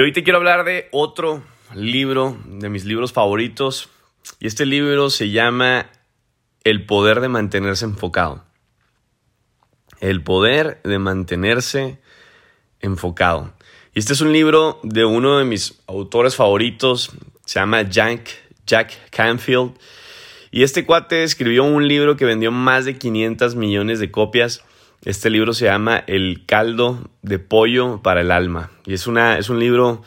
Y 0.00 0.02
hoy 0.02 0.12
te 0.12 0.24
quiero 0.24 0.38
hablar 0.38 0.64
de 0.64 0.88
otro 0.92 1.42
libro, 1.74 2.34
de 2.46 2.70
mis 2.70 2.86
libros 2.86 3.12
favoritos. 3.12 3.90
Y 4.38 4.46
este 4.46 4.64
libro 4.64 5.10
se 5.10 5.28
llama 5.28 5.90
El 6.64 6.86
poder 6.86 7.20
de 7.20 7.28
mantenerse 7.28 7.84
enfocado. 7.84 8.42
El 10.00 10.22
poder 10.22 10.80
de 10.84 10.98
mantenerse 10.98 12.00
enfocado. 12.80 13.52
Y 13.94 13.98
este 13.98 14.14
es 14.14 14.22
un 14.22 14.32
libro 14.32 14.80
de 14.82 15.04
uno 15.04 15.36
de 15.36 15.44
mis 15.44 15.82
autores 15.86 16.34
favoritos, 16.34 17.10
se 17.44 17.60
llama 17.60 17.82
Jack, 17.82 18.30
Jack 18.66 19.10
Canfield. 19.10 19.74
Y 20.50 20.62
este 20.62 20.86
cuate 20.86 21.24
escribió 21.24 21.64
un 21.64 21.86
libro 21.86 22.16
que 22.16 22.24
vendió 22.24 22.50
más 22.50 22.86
de 22.86 22.96
500 22.96 23.54
millones 23.54 24.00
de 24.00 24.10
copias. 24.10 24.64
Este 25.04 25.30
libro 25.30 25.54
se 25.54 25.64
llama 25.64 26.04
El 26.06 26.44
caldo 26.44 27.10
de 27.22 27.38
pollo 27.38 28.02
para 28.02 28.20
el 28.20 28.30
alma. 28.30 28.70
Y 28.84 28.92
es, 28.92 29.06
una, 29.06 29.38
es 29.38 29.48
un 29.48 29.58
libro, 29.58 30.02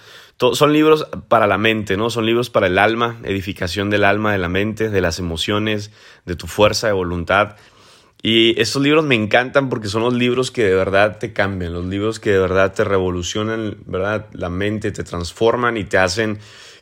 son 0.53 0.71
libros 0.71 1.07
para 1.29 1.47
la 1.47 1.57
mente, 1.57 1.97
¿no? 1.97 2.11
Son 2.11 2.27
libros 2.27 2.51
para 2.51 2.67
el 2.67 2.77
alma, 2.77 3.19
edificación 3.23 3.89
del 3.89 4.03
alma, 4.03 4.33
de 4.33 4.37
la 4.37 4.49
mente, 4.49 4.89
de 4.89 5.01
las 5.01 5.17
emociones, 5.17 5.89
de 6.25 6.35
tu 6.35 6.45
fuerza 6.45 6.85
de 6.85 6.93
voluntad. 6.93 7.55
Y 8.21 8.59
estos 8.61 8.83
libros 8.83 9.03
me 9.03 9.15
encantan 9.15 9.67
porque 9.67 9.87
son 9.87 10.03
los 10.03 10.13
libros 10.13 10.51
que 10.51 10.63
de 10.63 10.75
verdad 10.75 11.17
te 11.17 11.33
cambian, 11.33 11.73
los 11.73 11.85
libros 11.85 12.19
que 12.19 12.31
de 12.31 12.39
verdad 12.39 12.71
te 12.73 12.83
revolucionan, 12.83 13.77
¿verdad? 13.87 14.27
La 14.33 14.49
mente, 14.49 14.91
te 14.91 15.03
transforman 15.03 15.75
y 15.75 15.85
te 15.85 15.97
hacen 15.97 16.37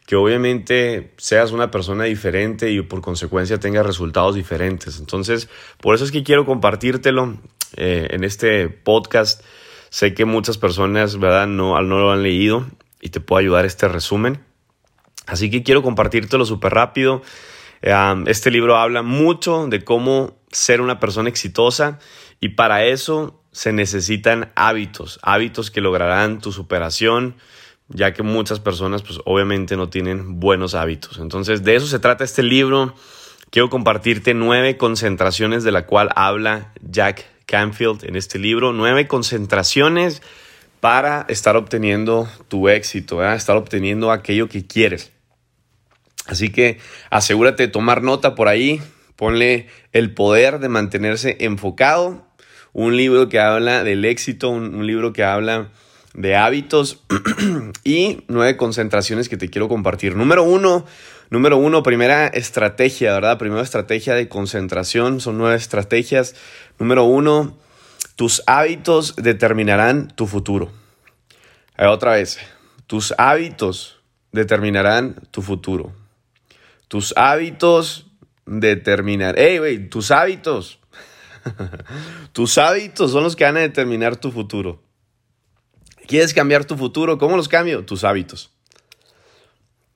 que 0.06 0.18
obviamente 0.18 1.14
seas 1.16 1.54
una 1.54 1.72
persona 1.72 2.03
diferente 2.03 2.70
y 2.72 2.81
por 2.81 3.00
consecuencia 3.00 3.58
tengas 3.58 3.86
resultados 3.86 4.36
diferentes. 4.36 5.00
Entonces, 5.00 5.48
por 5.80 5.96
eso 5.96 6.03
es 6.03 6.12
que 6.12 6.23
quiero 6.23 6.46
compartírtelo 6.46 7.38
eh, 7.77 8.08
en 8.11 8.23
este 8.23 8.69
podcast. 8.69 9.44
Sé 9.89 10.14
que 10.14 10.25
muchas 10.25 10.58
personas, 10.58 11.19
¿verdad? 11.19 11.47
No, 11.47 11.80
no 11.81 12.00
lo 12.00 12.11
han 12.11 12.23
leído 12.23 12.66
y 13.02 13.09
te 13.09 13.19
puedo 13.19 13.39
ayudar 13.39 13.66
este 13.66 13.88
resumen. 13.88 14.44
Así 15.28 15.50
que 15.50 15.63
quiero 15.63 15.83
compartírtelo 15.83 16.45
súper 16.45 16.73
rápido. 16.73 17.22
este 18.28 18.52
libro 18.52 18.78
habla 18.78 19.02
mucho 19.02 19.67
de 19.67 19.83
cómo 19.83 20.38
ser 20.52 20.81
una 20.81 21.00
persona 21.00 21.30
exitosa 21.30 22.00
y 22.39 22.50
para 22.50 22.86
eso 22.86 23.41
se 23.52 23.73
necesitan 23.73 24.52
hábitos, 24.56 25.19
hábitos 25.23 25.72
que 25.72 25.81
lograrán 25.81 26.39
tu 26.39 26.52
superación, 26.52 27.35
ya 27.89 28.13
que 28.13 28.23
muchas 28.23 28.59
personas 28.59 29.03
pues 29.03 29.19
obviamente 29.25 29.75
no 29.75 29.89
tienen 29.89 30.39
buenos 30.39 30.73
hábitos. 30.73 31.17
Entonces 31.17 31.63
de 31.63 31.75
eso 31.75 31.88
se 31.88 32.00
trata 32.00 32.23
este 32.23 32.44
libro. 32.44 32.95
Quiero 33.50 33.69
compartirte 33.69 34.33
nueve 34.33 34.78
concentraciones 34.78 35.63
de 35.63 35.72
la 35.72 35.85
cual 35.85 36.09
habla 36.16 36.72
Jack 36.81 37.25
Canfield 37.52 38.05
en 38.05 38.16
este 38.16 38.39
libro, 38.39 38.71
nueve 38.71 39.07
concentraciones 39.07 40.21
para 40.80 41.25
estar 41.27 41.57
obteniendo 41.57 42.30
tu 42.47 42.69
éxito, 42.69 43.21
estar 43.23 43.57
obteniendo 43.57 44.09
aquello 44.09 44.47
que 44.47 44.66
quieres. 44.66 45.11
Así 46.27 46.49
que 46.49 46.79
asegúrate 47.09 47.63
de 47.63 47.67
tomar 47.67 48.02
nota 48.02 48.35
por 48.35 48.47
ahí, 48.47 48.81
Ponle 49.17 49.67
El 49.91 50.16
poder 50.16 50.57
de 50.57 50.67
mantenerse 50.67 51.38
enfocado, 51.41 52.25
un 52.73 52.97
libro 52.97 53.29
que 53.29 53.39
habla 53.39 53.83
del 53.83 54.03
éxito, 54.05 54.49
un, 54.49 54.88
libro 54.88 55.13
que 55.13 55.23
habla 55.23 55.69
de 56.16 56.35
hábitos 56.35 57.03
y 57.83 58.23
nueve 58.27 58.57
concentraciones 58.57 59.29
que 59.29 59.38
te 59.38 59.49
quiero 59.49 59.67
compartir. 59.67 60.16
Número 60.16 60.41
uno, 60.41 60.88
número 61.29 61.57
uno, 61.57 61.83
primera 61.83 62.25
estrategia, 62.25 63.13
¿verdad? 63.13 63.38
Primera 63.38 63.61
estrategia 63.61 64.16
de 64.16 64.27
concentración, 64.27 65.19
son 65.19 65.38
nueve 65.38 65.55
estrategias. 65.55 66.34
Número 66.81 67.03
uno, 67.03 67.56
tus 68.16 68.42
hábitos 68.47 69.16
determinarán 69.16 70.08
tu 70.16 70.25
futuro. 70.25 70.72
otra 71.78 72.14
vez, 72.14 72.40
tus 72.88 73.14
hábitos 73.19 74.00
determinarán 74.31 75.14
tu 75.30 75.44
futuro. 75.44 75.94
Tus 76.88 77.14
hábitos 77.16 78.08
determinar. 78.47 79.36
Hey, 79.38 79.59
güey, 79.59 79.90
tus 79.90 80.09
hábitos. 80.09 80.80
tus 82.31 82.58
hábitos 82.58 83.12
son 83.12 83.25
los 83.25 83.36
que 83.36 83.44
van 83.44 83.58
a 83.58 83.59
determinar 83.59 84.16
tu 84.16 84.31
futuro. 84.31 84.81
¿Quieres 86.08 86.34
cambiar 86.34 86.66
tu 86.66 86.78
futuro? 86.78 87.20
¿Cómo 87.20 87.38
los 87.38 87.47
cambio? 87.47 87.86
Tus 87.86 88.03
hábitos. 88.03 88.50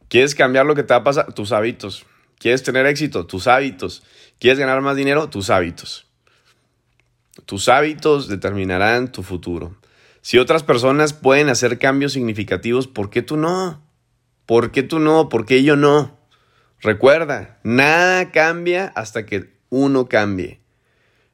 ¿Quieres 0.08 0.36
cambiar 0.36 0.68
lo 0.68 0.76
que 0.76 0.84
te 0.84 0.94
va 0.94 1.00
a 1.00 1.04
pasar? 1.04 1.34
Tus 1.34 1.52
hábitos. 1.52 2.06
¿Quieres 2.38 2.62
tener 2.62 2.86
éxito? 2.86 3.26
Tus 3.26 3.48
hábitos. 3.48 4.04
¿Quieres 4.40 4.60
ganar 4.60 4.82
más 4.82 4.96
dinero? 4.96 5.32
Tus 5.32 5.50
hábitos. 5.50 6.05
Tus 7.44 7.68
hábitos 7.68 8.30
determinarán 8.30 9.12
tu 9.12 9.22
futuro. 9.22 9.76
Si 10.22 10.38
otras 10.38 10.64
personas 10.64 11.14
pueden 11.14 11.50
hacer 11.50 11.78
cambios 11.78 12.14
significativos, 12.14 12.88
¿por 12.88 13.10
qué 13.10 13.22
tú 13.22 13.38
no? 13.38 13.84
¿Por 14.46 14.72
qué 14.72 14.84
tú 14.84 15.00
no? 15.00 15.28
¿Por 15.30 15.46
qué 15.46 15.64
yo 15.64 15.76
no? 15.76 16.18
Recuerda, 16.82 17.60
nada 17.64 18.32
cambia 18.32 18.92
hasta 18.96 19.26
que 19.26 19.54
uno 19.70 20.08
cambie. 20.08 20.62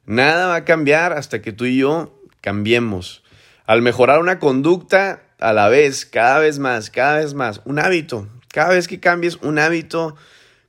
Nada 0.05 0.47
va 0.47 0.55
a 0.55 0.65
cambiar 0.65 1.13
hasta 1.13 1.41
que 1.41 1.51
tú 1.51 1.65
y 1.65 1.77
yo 1.77 2.19
cambiemos. 2.41 3.23
Al 3.65 3.81
mejorar 3.81 4.19
una 4.19 4.39
conducta 4.39 5.23
a 5.39 5.53
la 5.53 5.69
vez, 5.69 6.05
cada 6.05 6.39
vez 6.39 6.59
más, 6.59 6.89
cada 6.89 7.19
vez 7.19 7.33
más, 7.33 7.61
un 7.65 7.79
hábito. 7.79 8.27
Cada 8.51 8.69
vez 8.69 8.87
que 8.87 8.99
cambies 8.99 9.37
un 9.37 9.59
hábito, 9.59 10.15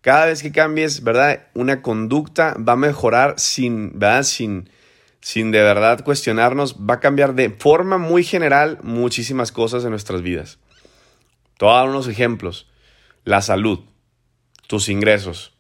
cada 0.01 0.27
vez 0.27 0.43
que 0.43 0.53
cambies, 0.53 1.03
¿verdad? 1.03 1.47
Una 1.55 1.83
conducta 1.83 2.55
va 2.57 2.75
a 2.75 2.77
mejorar 2.77 3.35
sin, 3.39 3.99
¿verdad? 3.99 4.23
Sin, 4.23 4.69
sin 5.23 5.51
de 5.51 5.63
verdad 5.63 6.05
cuestionarnos, 6.05 6.77
va 6.77 6.95
a 6.95 7.01
cambiar 7.01 7.35
de 7.35 7.49
forma 7.49 7.97
muy 7.97 8.25
general 8.25 8.79
muchísimas 8.83 9.53
cosas 9.53 9.85
en 9.85 9.91
nuestras 9.91 10.21
vidas. 10.21 10.59
Te 11.57 11.65
voy 11.65 11.89
unos 11.89 12.09
ejemplos. 12.09 12.69
La 13.25 13.41
salud 13.41 13.81
tus 14.73 14.89
ingresos, 14.89 15.53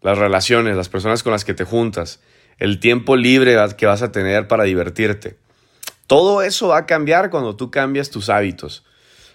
las 0.00 0.16
relaciones, 0.16 0.76
las 0.76 0.88
personas 0.88 1.24
con 1.24 1.32
las 1.32 1.44
que 1.44 1.52
te 1.52 1.64
juntas, 1.64 2.20
el 2.58 2.78
tiempo 2.78 3.16
libre 3.16 3.56
que 3.76 3.86
vas 3.86 4.02
a 4.02 4.12
tener 4.12 4.46
para 4.46 4.62
divertirte. 4.62 5.36
Todo 6.06 6.40
eso 6.40 6.68
va 6.68 6.78
a 6.78 6.86
cambiar 6.86 7.30
cuando 7.30 7.56
tú 7.56 7.72
cambias 7.72 8.10
tus 8.10 8.28
hábitos. 8.28 8.84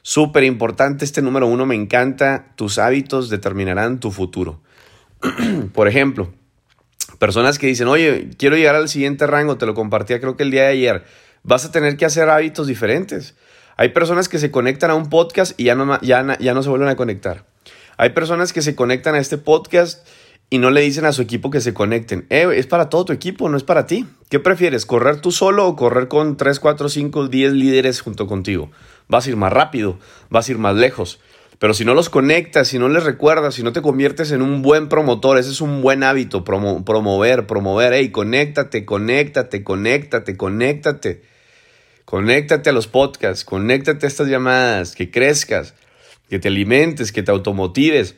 Súper 0.02 0.46
importante 0.46 1.04
este 1.04 1.22
número 1.22 1.48
uno, 1.48 1.66
me 1.66 1.76
encanta, 1.76 2.54
tus 2.56 2.78
hábitos 2.78 3.30
determinarán 3.30 4.00
tu 4.00 4.12
futuro. 4.12 4.62
Por 5.74 5.90
ejemplo, 5.90 6.32
personas 7.20 7.60
que 7.60 7.68
dicen, 7.68 7.88
oye, 7.88 8.30
quiero 8.38 8.56
llegar 8.56 8.76
al 8.76 8.90
siguiente 8.90 9.28
rango, 9.28 9.58
te 9.58 9.66
lo 9.66 9.76
compartía 9.76 10.20
creo 10.20 10.36
que 10.36 10.44
el 10.44 10.52
día 10.52 10.64
de 10.64 10.70
ayer, 10.70 11.04
vas 11.44 11.66
a 11.66 11.72
tener 11.72 11.98
que 11.98 12.06
hacer 12.06 12.30
hábitos 12.30 12.68
diferentes. 12.68 13.36
Hay 13.78 13.90
personas 13.90 14.28
que 14.28 14.40
se 14.40 14.52
conectan 14.52 14.92
a 14.92 14.96
un 14.96 15.10
podcast 15.10 15.58
y 15.60 15.66
ya 15.66 15.76
no, 15.76 16.02
ya, 16.02 16.38
ya 16.40 16.54
no 16.54 16.64
se 16.64 16.70
vuelven 16.70 16.90
a 16.90 16.96
conectar. 16.96 17.46
Hay 17.98 18.10
personas 18.10 18.54
que 18.54 18.62
se 18.62 18.76
conectan 18.76 19.16
a 19.16 19.20
este 19.20 19.38
podcast 19.38 20.08
y 20.50 20.58
no 20.58 20.72
le 20.72 20.82
dicen 20.82 21.06
a 21.06 21.12
su 21.12 21.22
equipo 21.22 21.52
que 21.52 21.62
se 21.62 21.74
conecten. 21.74 22.26
Eh, 22.30 22.48
es 22.56 22.66
para 22.66 22.90
todo 22.90 23.06
tu 23.06 23.14
equipo, 23.14 23.50
no 23.50 23.58
es 23.58 23.64
para 23.64 23.86
ti. 23.86 24.08
¿Qué 24.30 24.40
prefieres? 24.40 24.86
¿Correr 24.86 25.22
tú 25.22 25.32
solo 25.32 25.68
o 25.68 25.76
correr 25.76 26.08
con 26.08 26.38
3, 26.38 26.60
4, 26.60 26.90
5, 26.90 27.28
10 27.28 27.54
líderes 27.54 28.02
junto 28.02 28.28
contigo? 28.28 28.72
Vas 29.08 29.28
a 29.28 29.30
ir 29.30 29.36
más 29.36 29.54
rápido, 29.54 30.00
vas 30.30 30.48
a 30.48 30.52
ir 30.52 30.58
más 30.58 30.76
lejos. 30.76 31.20
Pero 31.60 31.74
si 31.74 31.84
no 31.84 31.94
los 31.94 32.10
conectas, 32.10 32.70
si 32.70 32.80
no 32.80 32.88
les 32.88 33.04
recuerdas, 33.04 33.54
si 33.54 33.64
no 33.64 33.74
te 33.74 33.82
conviertes 33.82 34.32
en 34.32 34.42
un 34.42 34.62
buen 34.62 34.88
promotor, 34.88 35.38
ese 35.38 35.52
es 35.52 35.60
un 35.60 35.82
buen 35.82 36.04
hábito, 36.04 36.46
promover, 36.46 37.46
promover. 37.46 37.94
Hey, 37.94 38.12
conéctate, 38.12 38.86
conéctate, 38.86 39.62
conéctate, 39.64 40.38
conéctate. 40.38 41.22
Conéctate 42.06 42.70
a 42.70 42.74
los 42.74 42.88
podcasts, 42.88 43.44
conéctate 43.44 44.06
a 44.06 44.10
estas 44.10 44.30
llamadas, 44.30 44.96
que 44.96 45.12
crezcas 45.12 45.76
que 46.30 46.40
te 46.40 46.48
alimentes, 46.48 47.12
que 47.12 47.24
te 47.24 47.32
automotives. 47.32 48.16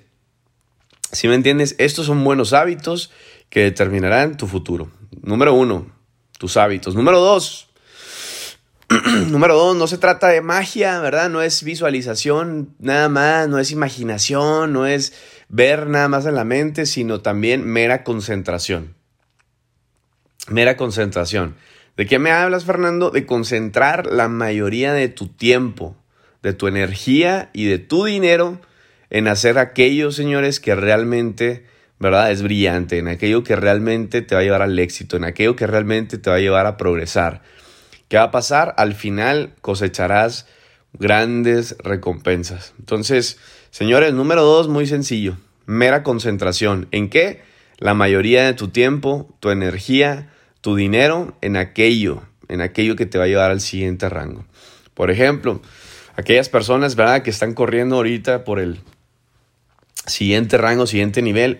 Si 1.12 1.27
me 1.27 1.36
entiendes, 1.36 1.75
estos 1.80 2.06
son 2.06 2.24
buenos 2.24 2.54
hábitos 2.54 3.12
que 3.50 3.62
determinarán 3.62 4.38
tu 4.38 4.45
futuro. 4.48 4.92
Número 5.24 5.54
uno, 5.54 5.92
tus 6.38 6.57
hábitos. 6.57 6.94
Número 6.94 7.19
dos, 7.19 7.70
número 9.30 9.56
dos, 9.56 9.76
no 9.78 9.88
se 9.88 9.98
trata 9.98 10.28
de 10.28 10.42
magia, 10.42 11.00
¿verdad? 11.00 11.30
No 11.30 11.42
es 11.42 11.64
visualización 11.64 12.76
nada 12.80 13.08
más, 13.08 13.48
no 13.48 13.60
es 13.60 13.72
imaginación, 13.72 14.74
no 14.74 14.86
es 14.86 15.14
ver 15.48 15.88
nada 15.88 16.10
más 16.10 16.26
en 16.26 16.36
la 16.36 16.44
mente, 16.44 16.86
sino 16.86 17.22
también 17.22 17.66
mera 17.66 18.04
concentración. 18.04 18.96
Mera 20.50 20.76
concentración. 20.76 21.56
¿De 21.96 22.06
qué 22.06 22.20
me 22.20 22.32
hablas, 22.32 22.66
Fernando? 22.66 23.12
De 23.12 23.26
concentrar 23.26 24.08
la 24.08 24.28
mayoría 24.28 24.92
de 24.92 25.08
tu 25.08 25.28
tiempo, 25.28 25.96
de 26.42 26.54
tu 26.54 26.68
energía 26.68 27.50
y 27.54 27.66
de 27.66 27.80
tu 27.80 28.06
dinero 28.06 28.60
en 29.10 29.28
hacer 29.28 29.58
aquello, 29.58 30.12
señores, 30.12 30.60
que 30.60 30.76
realmente, 30.76 31.66
¿verdad? 32.00 32.32
Es 32.32 32.42
brillante, 32.42 32.98
en 32.98 33.08
aquello 33.08 33.44
que 33.44 33.56
realmente 33.56 34.22
te 34.22 34.36
va 34.36 34.42
a 34.42 34.44
llevar 34.44 34.62
al 34.62 34.78
éxito, 34.80 35.16
en 35.16 35.24
aquello 35.24 35.56
que 35.56 35.68
realmente 35.68 36.18
te 36.18 36.30
va 36.30 36.38
a 36.38 36.40
llevar 36.40 36.66
a 36.66 36.76
progresar. 36.76 37.42
¿Qué 38.12 38.18
va 38.18 38.24
a 38.24 38.31
pasar? 38.31 38.74
Al 38.75 38.94
final 38.94 39.54
cosecharás 39.62 40.46
grandes 40.92 41.78
recompensas. 41.80 42.74
Entonces, 42.78 43.38
señores, 43.69 44.13
número 44.13 44.44
dos, 44.44 44.68
muy 44.68 44.86
sencillo, 44.86 45.38
mera 45.66 46.04
concentración. 46.04 46.90
¿En 46.92 47.10
qué? 47.10 47.42
La 47.78 47.94
mayoría 47.94 48.44
de 48.44 48.54
tu 48.54 48.68
tiempo, 48.68 49.34
tu 49.40 49.50
energía, 49.50 50.30
tu 50.60 50.75
dinero 50.75 51.38
en 51.40 51.56
aquello, 51.56 52.22
en 52.50 52.60
aquello 52.60 52.98
que 52.98 53.06
te 53.06 53.18
va 53.18 53.24
a 53.24 53.28
llevar 53.28 53.50
al 53.50 53.62
siguiente 53.62 54.10
rango. 54.10 54.44
Por 54.94 55.10
ejemplo, 55.10 55.62
aquellas 56.18 56.50
personas, 56.50 56.98
¿verdad? 56.98 57.22
Que 57.22 57.30
están 57.30 57.54
corriendo 57.54 57.96
ahorita 57.96 58.44
por 58.44 58.60
el 58.60 58.81
siguiente 60.06 60.57
rango, 60.57 60.86
siguiente 60.86 61.22
nivel. 61.22 61.60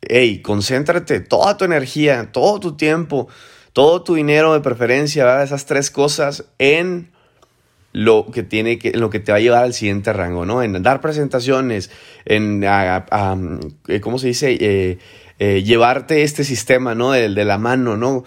hey, 0.00 0.42
concéntrate 0.42 1.20
toda 1.20 1.56
tu 1.56 1.64
energía, 1.64 2.32
todo 2.32 2.58
tu 2.58 2.76
tiempo, 2.76 3.28
todo 3.78 4.02
tu 4.02 4.16
dinero 4.16 4.54
de 4.54 4.60
preferencia, 4.60 5.24
¿verdad? 5.24 5.44
Esas 5.44 5.64
tres 5.64 5.92
cosas 5.92 6.46
en 6.58 7.12
lo 7.92 8.26
que 8.26 8.42
tiene 8.42 8.76
que, 8.76 8.90
lo 8.90 9.08
que 9.08 9.20
te 9.20 9.30
va 9.30 9.38
a 9.38 9.40
llevar 9.40 9.62
al 9.62 9.72
siguiente 9.72 10.12
rango, 10.12 10.44
¿no? 10.44 10.64
En 10.64 10.82
dar 10.82 11.00
presentaciones, 11.00 11.88
en, 12.24 12.64
eh, 12.64 14.00
¿cómo 14.00 14.18
se 14.18 14.26
dice? 14.26 14.58
Eh, 14.60 14.98
eh, 15.38 15.62
llevarte 15.62 16.24
este 16.24 16.42
sistema, 16.42 16.96
¿no? 16.96 17.12
De, 17.12 17.28
de 17.28 17.44
la 17.44 17.56
mano, 17.56 17.96
¿no? 17.96 18.24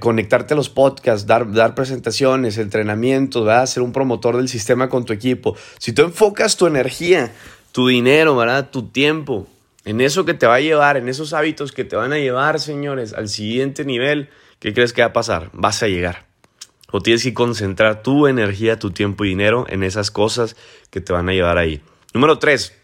conectarte 0.00 0.54
a 0.54 0.56
los 0.56 0.68
podcasts, 0.68 1.28
dar, 1.28 1.52
dar 1.52 1.76
presentaciones, 1.76 2.58
entrenamientos, 2.58 3.44
¿verdad? 3.44 3.66
ser 3.66 3.84
un 3.84 3.92
promotor 3.92 4.36
del 4.36 4.48
sistema 4.48 4.88
con 4.88 5.04
tu 5.04 5.12
equipo. 5.12 5.56
Si 5.78 5.92
tú 5.92 6.02
enfocas 6.02 6.56
tu 6.56 6.66
energía, 6.66 7.30
tu 7.70 7.86
dinero, 7.86 8.34
¿verdad? 8.34 8.68
tu 8.70 8.88
tiempo 8.88 9.46
en 9.84 10.00
eso 10.00 10.24
que 10.24 10.34
te 10.34 10.46
va 10.46 10.56
a 10.56 10.60
llevar, 10.60 10.96
en 10.96 11.08
esos 11.08 11.32
hábitos 11.32 11.72
que 11.72 11.84
te 11.84 11.96
van 11.96 12.12
a 12.12 12.18
llevar, 12.18 12.58
señores, 12.60 13.12
al 13.12 13.28
siguiente 13.28 13.84
nivel, 13.84 14.30
¿qué 14.58 14.72
crees 14.72 14.92
que 14.92 15.02
va 15.02 15.08
a 15.08 15.12
pasar? 15.12 15.50
Vas 15.52 15.82
a 15.82 15.88
llegar. 15.88 16.26
O 16.90 17.00
tienes 17.00 17.22
que 17.24 17.34
concentrar 17.34 18.02
tu 18.02 18.26
energía, 18.26 18.78
tu 18.78 18.92
tiempo 18.92 19.24
y 19.24 19.28
dinero 19.28 19.66
en 19.68 19.82
esas 19.82 20.10
cosas 20.10 20.56
que 20.90 21.00
te 21.00 21.12
van 21.12 21.28
a 21.28 21.32
llevar 21.32 21.58
ahí. 21.58 21.82
Número 22.14 22.38
tres. 22.38 22.80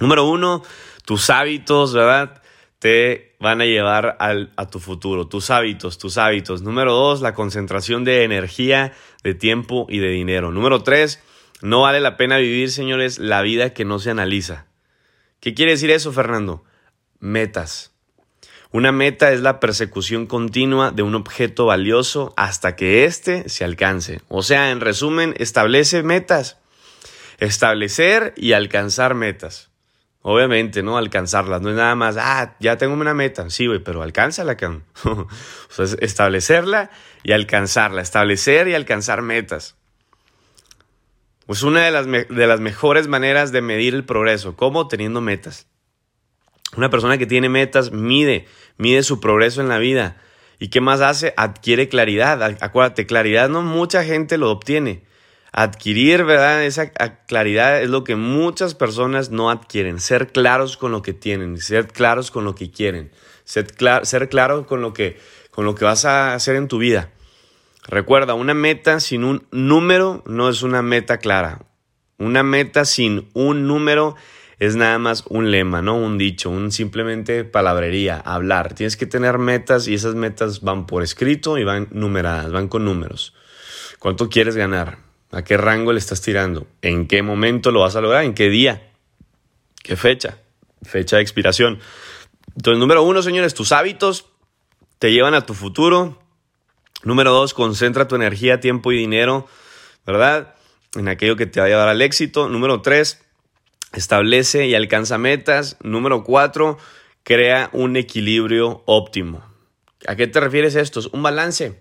Número 0.00 0.24
uno, 0.28 0.62
tus 1.04 1.30
hábitos, 1.30 1.92
¿verdad? 1.94 2.42
Te 2.78 3.36
van 3.38 3.60
a 3.60 3.66
llevar 3.66 4.16
a 4.18 4.66
tu 4.68 4.78
futuro. 4.80 5.28
Tus 5.28 5.50
hábitos, 5.50 5.98
tus 5.98 6.18
hábitos. 6.18 6.62
Número 6.62 6.92
dos, 6.92 7.20
la 7.20 7.34
concentración 7.34 8.04
de 8.04 8.24
energía, 8.24 8.94
de 9.22 9.34
tiempo 9.34 9.86
y 9.88 9.98
de 9.98 10.08
dinero. 10.08 10.50
Número 10.50 10.82
tres, 10.82 11.22
no 11.60 11.82
vale 11.82 12.00
la 12.00 12.16
pena 12.16 12.38
vivir, 12.38 12.70
señores, 12.70 13.18
la 13.18 13.42
vida 13.42 13.74
que 13.74 13.84
no 13.84 13.98
se 13.98 14.10
analiza. 14.10 14.66
¿Qué 15.40 15.54
quiere 15.54 15.72
decir 15.72 15.90
eso, 15.90 16.12
Fernando? 16.12 16.64
Metas. 17.18 17.92
Una 18.72 18.92
meta 18.92 19.32
es 19.32 19.40
la 19.40 19.60
persecución 19.60 20.26
continua 20.26 20.90
de 20.90 21.02
un 21.02 21.14
objeto 21.14 21.66
valioso 21.66 22.34
hasta 22.36 22.76
que 22.76 23.04
éste 23.04 23.48
se 23.48 23.64
alcance. 23.64 24.20
O 24.28 24.42
sea, 24.42 24.70
en 24.70 24.80
resumen, 24.80 25.34
establece 25.38 26.02
metas. 26.02 26.58
Establecer 27.38 28.34
y 28.36 28.52
alcanzar 28.52 29.14
metas. 29.14 29.70
Obviamente, 30.20 30.82
¿no? 30.82 30.98
Alcanzarlas. 30.98 31.62
No 31.62 31.70
es 31.70 31.76
nada 31.76 31.94
más, 31.94 32.16
ah, 32.18 32.56
ya 32.58 32.76
tengo 32.76 32.94
una 32.94 33.14
meta. 33.14 33.48
Sí, 33.48 33.66
güey, 33.66 33.78
pero 33.78 34.02
alcánzala, 34.02 34.56
can. 34.56 34.82
o 35.04 35.28
establecerla 36.00 36.90
y 37.22 37.32
alcanzarla. 37.32 38.02
Establecer 38.02 38.66
y 38.66 38.74
alcanzar 38.74 39.22
metas. 39.22 39.76
Pues 41.46 41.62
una 41.62 41.84
de 41.84 41.90
las, 41.92 42.06
de 42.06 42.46
las 42.46 42.60
mejores 42.60 43.06
maneras 43.06 43.52
de 43.52 43.62
medir 43.62 43.94
el 43.94 44.04
progreso. 44.04 44.56
¿Cómo? 44.56 44.88
Teniendo 44.88 45.20
metas. 45.20 45.68
Una 46.76 46.90
persona 46.90 47.18
que 47.18 47.26
tiene 47.26 47.48
metas 47.48 47.92
mide, 47.92 48.46
mide 48.76 49.02
su 49.02 49.20
progreso 49.20 49.60
en 49.60 49.68
la 49.68 49.78
vida. 49.78 50.16
¿Y 50.58 50.68
qué 50.68 50.80
más 50.80 51.00
hace? 51.00 51.34
Adquiere 51.36 51.88
claridad. 51.88 52.42
Acuérdate, 52.60 53.06
claridad 53.06 53.48
no 53.48 53.62
mucha 53.62 54.04
gente 54.04 54.38
lo 54.38 54.50
obtiene. 54.50 55.04
Adquirir, 55.52 56.24
¿verdad? 56.24 56.64
Esa 56.64 56.90
claridad 56.90 57.80
es 57.80 57.88
lo 57.88 58.04
que 58.04 58.16
muchas 58.16 58.74
personas 58.74 59.30
no 59.30 59.50
adquieren. 59.50 60.00
Ser 60.00 60.32
claros 60.32 60.76
con 60.76 60.92
lo 60.92 61.02
que 61.02 61.14
tienen, 61.14 61.58
ser 61.58 61.88
claros 61.88 62.30
con 62.30 62.44
lo 62.44 62.54
que 62.54 62.70
quieren, 62.70 63.10
ser, 63.44 63.68
ser 64.02 64.28
claros 64.28 64.66
con 64.66 64.82
lo, 64.82 64.92
que, 64.92 65.18
con 65.50 65.64
lo 65.64 65.74
que 65.74 65.84
vas 65.84 66.04
a 66.04 66.34
hacer 66.34 66.56
en 66.56 66.68
tu 66.68 66.78
vida. 66.78 67.10
Recuerda, 67.88 68.34
una 68.34 68.54
meta 68.54 69.00
sin 69.00 69.24
un 69.24 69.46
número 69.52 70.22
no 70.26 70.48
es 70.48 70.62
una 70.62 70.82
meta 70.82 71.18
clara. 71.18 71.62
Una 72.18 72.42
meta 72.42 72.84
sin 72.84 73.28
un 73.34 73.66
número 73.66 74.16
es 74.58 74.74
nada 74.74 74.98
más 74.98 75.24
un 75.28 75.50
lema, 75.50 75.82
¿no? 75.82 75.96
Un 75.96 76.16
dicho, 76.18 76.48
un 76.50 76.72
simplemente 76.72 77.44
palabrería, 77.44 78.16
hablar. 78.16 78.74
Tienes 78.74 78.96
que 78.96 79.06
tener 79.06 79.38
metas 79.38 79.86
y 79.86 79.94
esas 79.94 80.14
metas 80.14 80.62
van 80.62 80.86
por 80.86 81.02
escrito 81.02 81.58
y 81.58 81.64
van 81.64 81.88
numeradas, 81.90 82.50
van 82.52 82.68
con 82.68 82.84
números. 82.84 83.34
¿Cuánto 83.98 84.28
quieres 84.30 84.56
ganar? 84.56 84.98
¿A 85.30 85.44
qué 85.44 85.56
rango 85.56 85.92
le 85.92 85.98
estás 85.98 86.22
tirando? 86.22 86.66
¿En 86.82 87.06
qué 87.06 87.22
momento 87.22 87.70
lo 87.70 87.80
vas 87.80 87.96
a 87.96 88.00
lograr? 88.00 88.24
¿En 88.24 88.34
qué 88.34 88.48
día? 88.48 88.90
¿Qué 89.82 89.96
fecha? 89.96 90.38
Fecha 90.82 91.16
de 91.16 91.22
expiración. 91.22 91.78
Entonces, 92.56 92.78
número 92.78 93.02
uno, 93.02 93.22
señores, 93.22 93.54
tus 93.54 93.72
hábitos 93.72 94.26
te 94.98 95.12
llevan 95.12 95.34
a 95.34 95.44
tu 95.44 95.52
futuro. 95.52 96.18
Número 97.04 97.32
dos, 97.32 97.54
concentra 97.54 98.08
tu 98.08 98.16
energía, 98.16 98.60
tiempo 98.60 98.92
y 98.92 98.98
dinero, 98.98 99.46
¿verdad? 100.04 100.54
En 100.94 101.08
aquello 101.08 101.36
que 101.36 101.46
te 101.46 101.60
va 101.60 101.66
a 101.66 101.68
llevar 101.68 101.88
al 101.88 102.02
éxito. 102.02 102.48
Número 102.48 102.82
tres, 102.82 103.20
establece 103.92 104.66
y 104.66 104.74
alcanza 104.74 105.18
metas. 105.18 105.76
Número 105.82 106.24
cuatro, 106.24 106.78
crea 107.22 107.70
un 107.72 107.96
equilibrio 107.96 108.82
óptimo. 108.86 109.44
¿A 110.06 110.16
qué 110.16 110.26
te 110.26 110.40
refieres 110.40 110.74
esto? 110.74 111.00
Es 111.00 111.06
un 111.06 111.22
balance. 111.22 111.80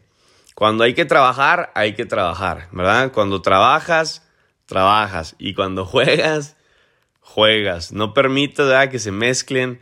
Cuando 0.55 0.83
hay 0.83 0.93
que 0.93 1.05
trabajar, 1.05 1.71
hay 1.75 1.95
que 1.95 2.05
trabajar, 2.05 2.69
¿verdad? 2.71 3.11
Cuando 3.11 3.41
trabajas, 3.41 4.25
trabajas. 4.65 5.35
Y 5.37 5.53
cuando 5.53 5.85
juegas, 5.85 6.55
juegas. 7.19 7.91
No 7.91 8.13
permitas 8.13 8.89
que 8.89 8.99
se 8.99 9.11
mezclen. 9.11 9.81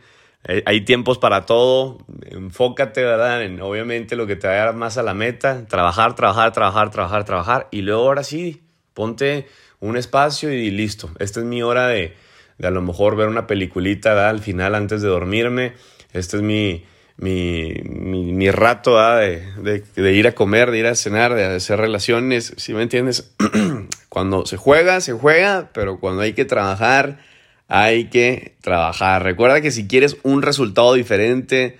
Hay 0.66 0.82
tiempos 0.82 1.18
para 1.18 1.46
todo. 1.46 1.98
Enfócate, 2.26 3.02
¿verdad? 3.02 3.42
En 3.42 3.62
obviamente 3.62 4.14
lo 4.14 4.26
que 4.26 4.36
te 4.36 4.46
va 4.46 4.54
a 4.54 4.56
dar 4.56 4.74
más 4.74 4.98
a 4.98 5.02
la 5.02 5.14
meta. 5.14 5.64
Trabajar, 5.66 6.14
trabajar, 6.14 6.52
trabajar, 6.52 6.90
trabajar, 6.90 7.24
trabajar. 7.24 7.68
Y 7.70 7.80
luego 7.80 8.02
ahora 8.02 8.24
sí, 8.24 8.62
ponte 8.92 9.46
un 9.80 9.96
espacio 9.96 10.52
y 10.52 10.70
listo. 10.70 11.10
Esta 11.18 11.40
es 11.40 11.46
mi 11.46 11.62
hora 11.62 11.88
de, 11.88 12.14
de 12.58 12.66
a 12.66 12.70
lo 12.70 12.82
mejor 12.82 13.16
ver 13.16 13.28
una 13.28 13.46
peliculita 13.46 14.28
al 14.28 14.40
final 14.40 14.74
antes 14.74 15.00
de 15.00 15.08
dormirme. 15.08 15.72
Este 16.12 16.36
es 16.36 16.42
mi, 16.42 16.84
mi, 17.16 17.72
mi, 17.84 18.50
rato 18.50 18.98
de, 19.16 19.82
de, 19.94 20.12
ir 20.12 20.26
a 20.26 20.34
comer, 20.34 20.70
de 20.70 20.78
ir 20.78 20.86
a 20.86 20.94
cenar, 20.94 21.34
de 21.34 21.44
hacer 21.44 21.78
relaciones. 21.78 22.54
Si 22.56 22.74
me 22.74 22.82
entiendes? 22.82 23.34
cuando 24.08 24.46
se 24.46 24.56
juega, 24.56 25.00
se 25.00 25.12
juega, 25.12 25.70
pero 25.72 25.98
cuando 25.98 26.22
hay 26.22 26.32
que 26.32 26.44
trabajar, 26.44 27.18
hay 27.68 28.06
que 28.06 28.56
trabajar. 28.60 29.22
Recuerda 29.22 29.60
que 29.60 29.70
si 29.70 29.86
quieres 29.86 30.16
un 30.22 30.42
resultado 30.42 30.94
diferente, 30.94 31.78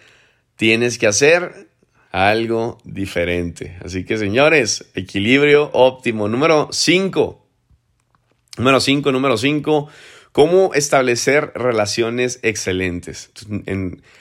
tienes 0.57 0.99
que 0.99 1.07
hacer 1.07 1.69
algo 2.11 2.79
diferente. 2.85 3.77
Así 3.85 4.05
que 4.05 4.19
señores, 4.19 4.87
equilibrio 4.95 5.71
óptimo. 5.73 6.29
Número 6.29 6.69
5 6.71 7.45
Número 8.57 8.81
5, 8.81 9.11
número 9.11 9.37
5, 9.37 9.89
cómo 10.31 10.75
establecer 10.75 11.51
relaciones 11.57 12.39
excelentes. 12.43 13.31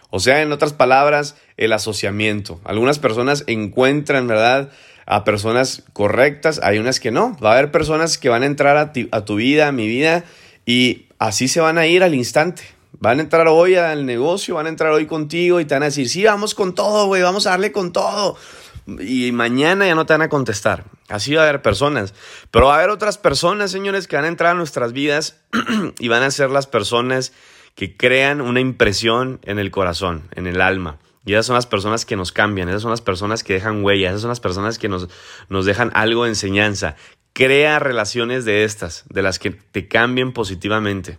o 0.10 0.20
sea, 0.20 0.41
en 0.41 0.51
otras 0.51 0.74
palabras, 0.74 1.36
el 1.55 1.72
asociamiento. 1.72 2.60
Algunas 2.63 2.98
personas 2.98 3.43
encuentran, 3.46 4.27
¿verdad? 4.27 4.72
A 5.05 5.24
personas 5.24 5.84
correctas, 5.93 6.60
hay 6.63 6.79
unas 6.79 7.00
que 7.00 7.12
no. 7.12 7.38
Va 7.38 7.51
a 7.51 7.60
haber 7.60 7.72
personas 7.72 8.17
que 8.17 8.29
van 8.29 8.41
a 8.41 8.48
entrar 8.48 8.75
a, 8.75 8.91
a 9.12 9.25
tu 9.25 9.36
vida, 9.36 9.67
a 9.67 9.72
mi 9.72 9.88
vida, 9.88 10.24
y 10.65 11.05
así 11.27 11.48
se 11.48 11.62
van 11.62 11.77
a 11.77 11.88
ir 11.88 12.03
al 12.03 12.15
instante. 12.15 12.63
Van 13.00 13.20
a 13.20 13.24
entrar 13.24 13.48
hoy 13.48 13.75
al 13.75 14.06
negocio, 14.06 14.56
van 14.56 14.68
a 14.68 14.70
entrar 14.70 14.92
hoy 14.92 15.08
contigo 15.08 15.60
y 15.60 15.65
te 15.65 15.74
van 15.74 15.84
a 15.84 15.88
decir, 15.88 16.08
sí, 16.08 16.24
vamos 16.24 16.53
con 16.53 16.75
todo, 16.75 17.08
güey, 17.08 17.22
vamos 17.22 17.48
a 17.48 17.51
darle 17.51 17.72
con 17.72 17.92
todo 17.92 18.38
y 18.86 19.32
mañana 19.32 19.86
ya 19.86 19.96
no 19.96 20.06
te 20.06 20.13
van 20.13 20.22
a 20.22 20.30
contestar. 20.30 20.86
Así 21.08 21.34
va 21.34 21.44
a 21.44 21.50
haber 21.50 21.62
personas. 21.62 22.13
Pero 22.51 22.68
va 22.68 22.74
a 22.74 22.77
haber 22.77 22.89
otras 22.89 23.18
personas, 23.18 23.72
señores, 23.72 24.08
que 24.08 24.15
van 24.15 24.25
a 24.25 24.30
entrar 24.30 24.51
a 24.51 24.56
nuestras 24.56 24.94
vidas 24.94 25.42
y 26.00 26.08
van 26.08 26.24
a 26.24 26.32
ser 26.32 26.50
las 26.50 26.68
personas 26.68 27.34
que 27.75 27.96
crean 27.96 28.42
una 28.42 28.60
impresión 28.60 29.39
en 29.44 29.60
el 29.60 29.72
corazón, 29.72 30.30
en 30.36 30.48
el 30.48 30.62
alma. 30.62 31.00
Y 31.25 31.34
esas 31.34 31.46
son 31.46 31.56
las 31.56 31.68
personas 31.68 32.06
que 32.06 32.18
nos 32.18 32.34
cambian, 32.34 32.68
esas 32.68 32.82
son 32.82 32.92
las 32.92 33.01
personas 33.01 33.44
que 33.44 33.53
dejan 33.53 33.84
huella, 33.84 34.10
esas 34.10 34.22
son 34.22 34.30
las 34.30 34.42
personas 34.42 34.77
que 34.77 34.89
nos, 34.89 35.08
nos 35.48 35.65
dejan 35.65 35.92
algo 35.94 36.25
de 36.25 36.32
enseñanza. 36.32 36.98
Crea 37.34 37.80
relaciones 37.80 38.46
de 38.46 38.63
estas, 38.63 39.04
de 39.10 39.22
las 39.22 39.40
que 39.40 39.52
te 39.52 39.88
cambien 39.88 40.34
positivamente. 40.34 41.18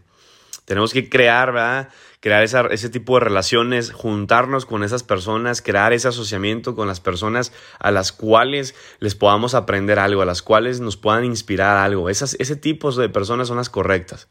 Tenemos 0.65 0.93
que 0.93 1.09
crear, 1.09 1.53
¿verdad? 1.53 1.91
crear 2.25 2.43
ese 2.73 2.89
tipo 2.89 3.19
de 3.19 3.21
relaciones, 3.21 3.93
juntarnos 3.93 4.65
con 4.65 4.83
esas 4.83 5.03
personas, 5.03 5.61
crear 5.61 5.93
ese 5.93 6.09
asociamiento 6.09 6.75
con 6.75 6.89
las 6.89 6.99
personas 6.99 7.53
a 7.79 7.91
las 7.91 8.13
cuales 8.13 8.75
les 8.99 9.15
podamos 9.15 9.55
aprender 9.55 9.99
algo, 9.99 10.23
a 10.23 10.25
las 10.25 10.41
cuales 10.41 10.81
nos 10.81 10.97
puedan 10.97 11.27
inspirar 11.27 11.77
algo. 11.77 12.09
Esas, 12.09 12.35
ese 12.39 12.57
tipo 12.57 12.91
de 12.93 13.11
personas 13.11 13.49
son 13.49 13.59
las 13.59 13.69
correctas. 13.69 14.27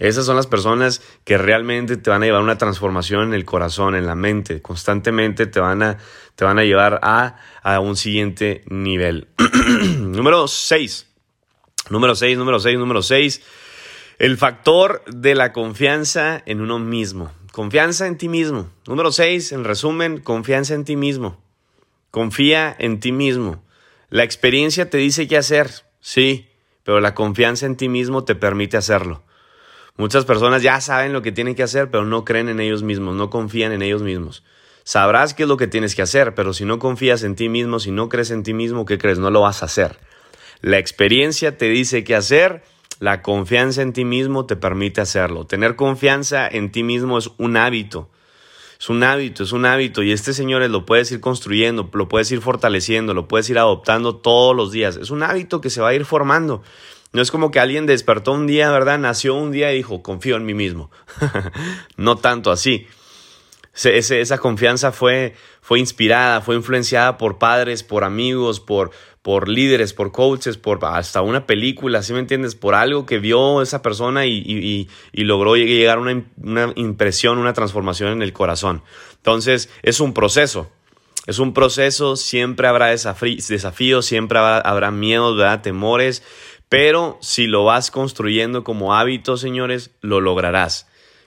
Esas 0.00 0.24
son 0.24 0.34
las 0.34 0.46
personas 0.46 1.02
que 1.24 1.36
realmente 1.36 1.98
te 1.98 2.08
van 2.08 2.22
a 2.22 2.26
llevar 2.26 2.40
una 2.40 2.56
transformación 2.56 3.22
en 3.28 3.34
el 3.34 3.44
corazón, 3.44 3.94
en 3.94 4.06
la 4.06 4.14
mente. 4.14 4.62
Constantemente 4.62 5.46
te 5.46 5.60
van 5.60 5.82
a, 5.82 5.98
te 6.36 6.46
van 6.46 6.58
a 6.58 6.64
llevar 6.64 7.00
a, 7.02 7.36
a 7.62 7.80
un 7.80 7.96
siguiente 7.96 8.64
nivel. 8.66 9.28
número 9.98 10.48
6. 10.48 11.06
Número 11.90 12.14
6, 12.14 12.38
número 12.38 12.58
6, 12.58 12.78
número 12.78 13.02
6. 13.02 13.42
El 14.18 14.38
factor 14.38 15.04
de 15.06 15.34
la 15.34 15.52
confianza 15.52 16.42
en 16.46 16.62
uno 16.62 16.78
mismo. 16.78 17.30
Confianza 17.52 18.06
en 18.06 18.16
ti 18.16 18.30
mismo. 18.30 18.70
Número 18.86 19.12
6, 19.12 19.52
en 19.52 19.64
resumen, 19.64 20.18
confianza 20.20 20.72
en 20.72 20.84
ti 20.84 20.96
mismo. 20.96 21.42
Confía 22.10 22.74
en 22.78 23.00
ti 23.00 23.12
mismo. 23.12 23.62
La 24.08 24.24
experiencia 24.24 24.88
te 24.88 24.96
dice 24.96 25.28
qué 25.28 25.36
hacer, 25.36 25.70
sí, 26.00 26.48
pero 26.84 27.00
la 27.00 27.14
confianza 27.14 27.66
en 27.66 27.76
ti 27.76 27.90
mismo 27.90 28.24
te 28.24 28.34
permite 28.34 28.78
hacerlo. 28.78 29.22
Muchas 30.00 30.24
personas 30.24 30.62
ya 30.62 30.80
saben 30.80 31.12
lo 31.12 31.20
que 31.20 31.30
tienen 31.30 31.54
que 31.54 31.62
hacer, 31.62 31.90
pero 31.90 32.06
no 32.06 32.24
creen 32.24 32.48
en 32.48 32.58
ellos 32.58 32.82
mismos, 32.82 33.16
no 33.16 33.28
confían 33.28 33.72
en 33.72 33.82
ellos 33.82 34.00
mismos. 34.00 34.42
Sabrás 34.82 35.34
qué 35.34 35.42
es 35.42 35.48
lo 35.50 35.58
que 35.58 35.66
tienes 35.66 35.94
que 35.94 36.00
hacer, 36.00 36.34
pero 36.34 36.54
si 36.54 36.64
no 36.64 36.78
confías 36.78 37.22
en 37.22 37.36
ti 37.36 37.50
mismo, 37.50 37.78
si 37.80 37.90
no 37.90 38.08
crees 38.08 38.30
en 38.30 38.42
ti 38.42 38.54
mismo, 38.54 38.86
¿qué 38.86 38.96
crees? 38.96 39.18
No 39.18 39.30
lo 39.30 39.42
vas 39.42 39.60
a 39.62 39.66
hacer. 39.66 39.98
La 40.62 40.78
experiencia 40.78 41.58
te 41.58 41.66
dice 41.66 42.02
qué 42.02 42.14
hacer, 42.14 42.62
la 42.98 43.20
confianza 43.20 43.82
en 43.82 43.92
ti 43.92 44.06
mismo 44.06 44.46
te 44.46 44.56
permite 44.56 45.02
hacerlo. 45.02 45.44
Tener 45.44 45.76
confianza 45.76 46.48
en 46.48 46.72
ti 46.72 46.82
mismo 46.82 47.18
es 47.18 47.28
un 47.36 47.58
hábito. 47.58 48.08
Es 48.80 48.88
un 48.88 49.02
hábito, 49.02 49.42
es 49.42 49.52
un 49.52 49.66
hábito. 49.66 50.02
Y 50.02 50.12
este, 50.12 50.32
señores, 50.32 50.70
lo 50.70 50.86
puedes 50.86 51.12
ir 51.12 51.20
construyendo, 51.20 51.90
lo 51.92 52.08
puedes 52.08 52.32
ir 52.32 52.40
fortaleciendo, 52.40 53.12
lo 53.12 53.28
puedes 53.28 53.50
ir 53.50 53.58
adoptando 53.58 54.16
todos 54.16 54.56
los 54.56 54.72
días. 54.72 54.96
Es 54.96 55.10
un 55.10 55.22
hábito 55.22 55.60
que 55.60 55.68
se 55.68 55.82
va 55.82 55.88
a 55.88 55.94
ir 55.94 56.06
formando. 56.06 56.62
No 57.12 57.22
es 57.22 57.30
como 57.30 57.50
que 57.50 57.58
alguien 57.58 57.86
despertó 57.86 58.32
un 58.32 58.46
día, 58.46 58.70
¿verdad? 58.70 58.98
Nació 58.98 59.34
un 59.34 59.50
día 59.50 59.72
y 59.72 59.78
dijo, 59.78 60.02
confío 60.02 60.36
en 60.36 60.46
mí 60.46 60.54
mismo. 60.54 60.90
no 61.96 62.16
tanto 62.16 62.52
así. 62.52 62.86
esa 63.74 64.38
confianza 64.38 64.92
fue, 64.92 65.34
fue 65.60 65.80
inspirada, 65.80 66.40
fue 66.40 66.54
influenciada 66.54 67.18
por 67.18 67.38
padres, 67.38 67.82
por 67.82 68.04
amigos, 68.04 68.60
por, 68.60 68.92
por 69.22 69.48
líderes, 69.48 69.92
por 69.92 70.12
coaches, 70.12 70.56
por 70.56 70.84
hasta 70.84 71.20
una 71.20 71.46
película, 71.46 72.02
¿sí 72.02 72.12
me 72.12 72.20
entiendes? 72.20 72.54
Por 72.54 72.74
algo 72.74 73.06
que 73.06 73.18
vio 73.18 73.60
esa 73.60 73.82
persona 73.82 74.26
y, 74.26 74.88
logró 75.12 75.56
llegar 75.56 75.98
a 75.98 76.00
una, 76.00 76.24
una, 76.40 76.72
impresión, 76.76 77.38
una 77.38 77.52
transformación 77.52 78.12
en 78.12 78.22
el 78.22 78.32
corazón. 78.32 78.82
Entonces, 79.16 79.68
es 79.82 79.98
un 79.98 80.14
proceso. 80.14 80.70
Es 81.26 81.38
un 81.38 81.52
proceso, 81.52 82.16
siempre 82.16 82.66
habrá 82.66 82.86
desafíos, 82.86 84.06
siempre 84.06 84.38
habrá, 84.38 84.58
habrá 84.58 84.90
miedos, 84.90 85.36
¿verdad? 85.36 85.60
temores, 85.60 86.22
pero 86.70 87.18
si 87.20 87.48
lo 87.48 87.64
vas 87.64 87.90
construyendo 87.90 88.62
como 88.62 88.94
hábito, 88.94 89.36
señores, 89.36 89.90
lo 90.00 90.20
lograrás. 90.20 90.86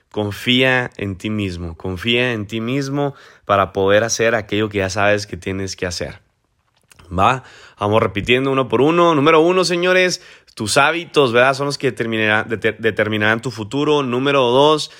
Confía 0.10 0.90
en 0.96 1.18
ti 1.18 1.30
mismo, 1.30 1.76
confía 1.76 2.32
en 2.32 2.48
ti 2.48 2.62
mismo 2.62 3.14
para 3.44 3.74
poder 3.74 4.06
hacer 4.06 4.36
aquello 4.36 4.70
que 4.70 4.78
ya 4.78 4.90
sabes 4.90 5.28
que 5.28 5.36
tienes 5.36 5.76
que 5.76 5.86
hacer. 5.86 6.23
¿Va? 7.18 7.44
Vamos 7.80 8.02
repitiendo 8.02 8.52
uno 8.52 8.68
por 8.68 8.82
uno. 8.82 9.14
Número 9.16 9.42
uno, 9.42 9.64
señores, 9.64 10.22
tus 10.56 10.78
hábitos, 10.78 11.34
¿verdad? 11.34 11.54
Son 11.54 11.66
los 11.66 11.78
que 11.78 11.92
determinarán, 11.92 13.42
tu 13.42 13.52
futuro. 13.52 14.04
Número 14.04 14.42
dos, 14.42 14.92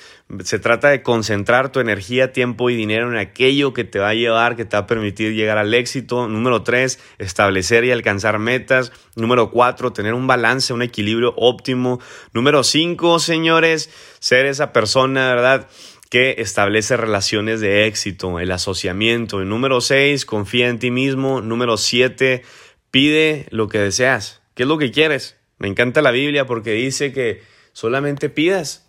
se 0.42 0.58
trata 0.58 0.88
de 0.88 1.02
concentrar 1.02 1.70
tu 1.70 1.80
energía, 1.80 2.32
tiempo 2.32 2.70
y 2.70 2.76
dinero 2.76 3.10
en 3.10 3.16
aquello 3.16 3.72
que 3.72 3.84
te 3.84 3.98
va 3.98 4.08
a 4.10 4.14
llevar, 4.14 4.56
que 4.56 4.64
te 4.64 4.76
va 4.76 4.82
a 4.82 4.86
permitir 4.86 5.32
llegar 5.34 5.58
al 5.58 5.72
éxito. 5.72 6.28
Número 6.28 6.62
tres, 6.62 6.98
establecer 7.18 7.84
y 7.84 7.92
alcanzar 7.92 8.38
metas. 8.38 8.92
Número 9.14 9.50
cuatro, 9.50 9.92
tener 9.92 10.14
un 10.14 10.26
balance, 10.26 10.72
un 10.72 10.82
equilibrio 10.82 11.34
óptimo. 11.36 12.00
Número 12.32 12.64
cinco, 12.64 13.18
señores, 13.18 13.90
ser 14.18 14.46
esa 14.46 14.72
persona, 14.72 15.28
¿verdad? 15.28 15.68
Que 16.14 16.36
establece 16.38 16.96
relaciones 16.96 17.60
de 17.60 17.88
éxito, 17.88 18.38
el 18.38 18.52
asociamiento. 18.52 19.44
Número 19.44 19.80
6, 19.80 20.24
confía 20.24 20.68
en 20.68 20.78
ti 20.78 20.92
mismo. 20.92 21.40
Número 21.40 21.76
7, 21.76 22.44
pide 22.92 23.46
lo 23.50 23.66
que 23.66 23.80
deseas. 23.80 24.40
¿Qué 24.54 24.62
es 24.62 24.68
lo 24.68 24.78
que 24.78 24.92
quieres? 24.92 25.36
Me 25.58 25.66
encanta 25.66 26.02
la 26.02 26.12
Biblia 26.12 26.46
porque 26.46 26.70
dice 26.70 27.12
que 27.12 27.42
solamente 27.72 28.28
pidas. 28.28 28.88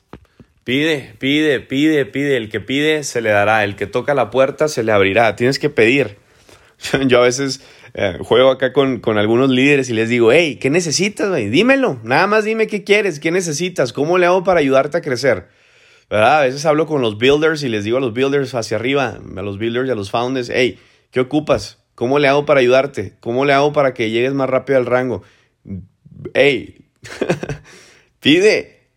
Pide, 0.63 1.15
pide, 1.17 1.61
pide, 1.61 2.05
pide. 2.05 2.37
El 2.37 2.47
que 2.47 2.59
pide 2.59 3.03
se 3.03 3.21
le 3.21 3.31
dará. 3.31 3.63
El 3.63 3.75
que 3.75 3.87
toca 3.87 4.13
la 4.13 4.29
puerta 4.29 4.67
se 4.67 4.83
le 4.83 4.91
abrirá. 4.91 5.35
Tienes 5.35 5.57
que 5.57 5.71
pedir. 5.71 6.17
Yo 7.07 7.17
a 7.17 7.23
veces 7.23 7.59
eh, 7.95 8.19
juego 8.21 8.51
acá 8.51 8.71
con, 8.71 8.99
con, 8.99 9.17
algunos 9.17 9.49
líderes 9.49 9.89
y 9.89 9.93
les 9.93 10.09
digo, 10.09 10.31
hey, 10.31 10.59
¿qué 10.61 10.69
necesitas? 10.69 11.35
Dímelo. 11.35 11.99
Nada 12.03 12.27
más 12.27 12.45
dime 12.45 12.67
qué 12.67 12.83
quieres, 12.83 13.19
qué 13.19 13.31
necesitas, 13.31 13.93
cómo 13.93 14.19
le 14.19 14.27
hago 14.27 14.43
para 14.43 14.59
ayudarte 14.59 14.97
a 14.97 15.01
crecer. 15.01 15.47
A 16.09 16.41
veces 16.41 16.65
hablo 16.65 16.85
con 16.85 17.01
los 17.01 17.17
builders 17.17 17.63
y 17.63 17.69
les 17.69 17.83
digo 17.83 17.97
a 17.97 18.01
los 18.01 18.13
builders 18.13 18.53
hacia 18.53 18.77
arriba, 18.77 19.19
a 19.35 19.41
los 19.41 19.57
builders 19.57 19.87
y 19.87 19.91
a 19.91 19.95
los 19.95 20.11
founders, 20.11 20.51
hey, 20.53 20.79
¿qué 21.11 21.19
ocupas? 21.19 21.79
¿Cómo 21.95 22.19
le 22.19 22.27
hago 22.27 22.45
para 22.45 22.59
ayudarte? 22.59 23.15
¿Cómo 23.21 23.45
le 23.45 23.53
hago 23.53 23.73
para 23.73 23.93
que 23.93 24.11
llegues 24.11 24.33
más 24.33 24.49
rápido 24.49 24.77
al 24.77 24.85
rango? 24.85 25.23
Hey, 26.33 26.89
pide. 28.19 28.89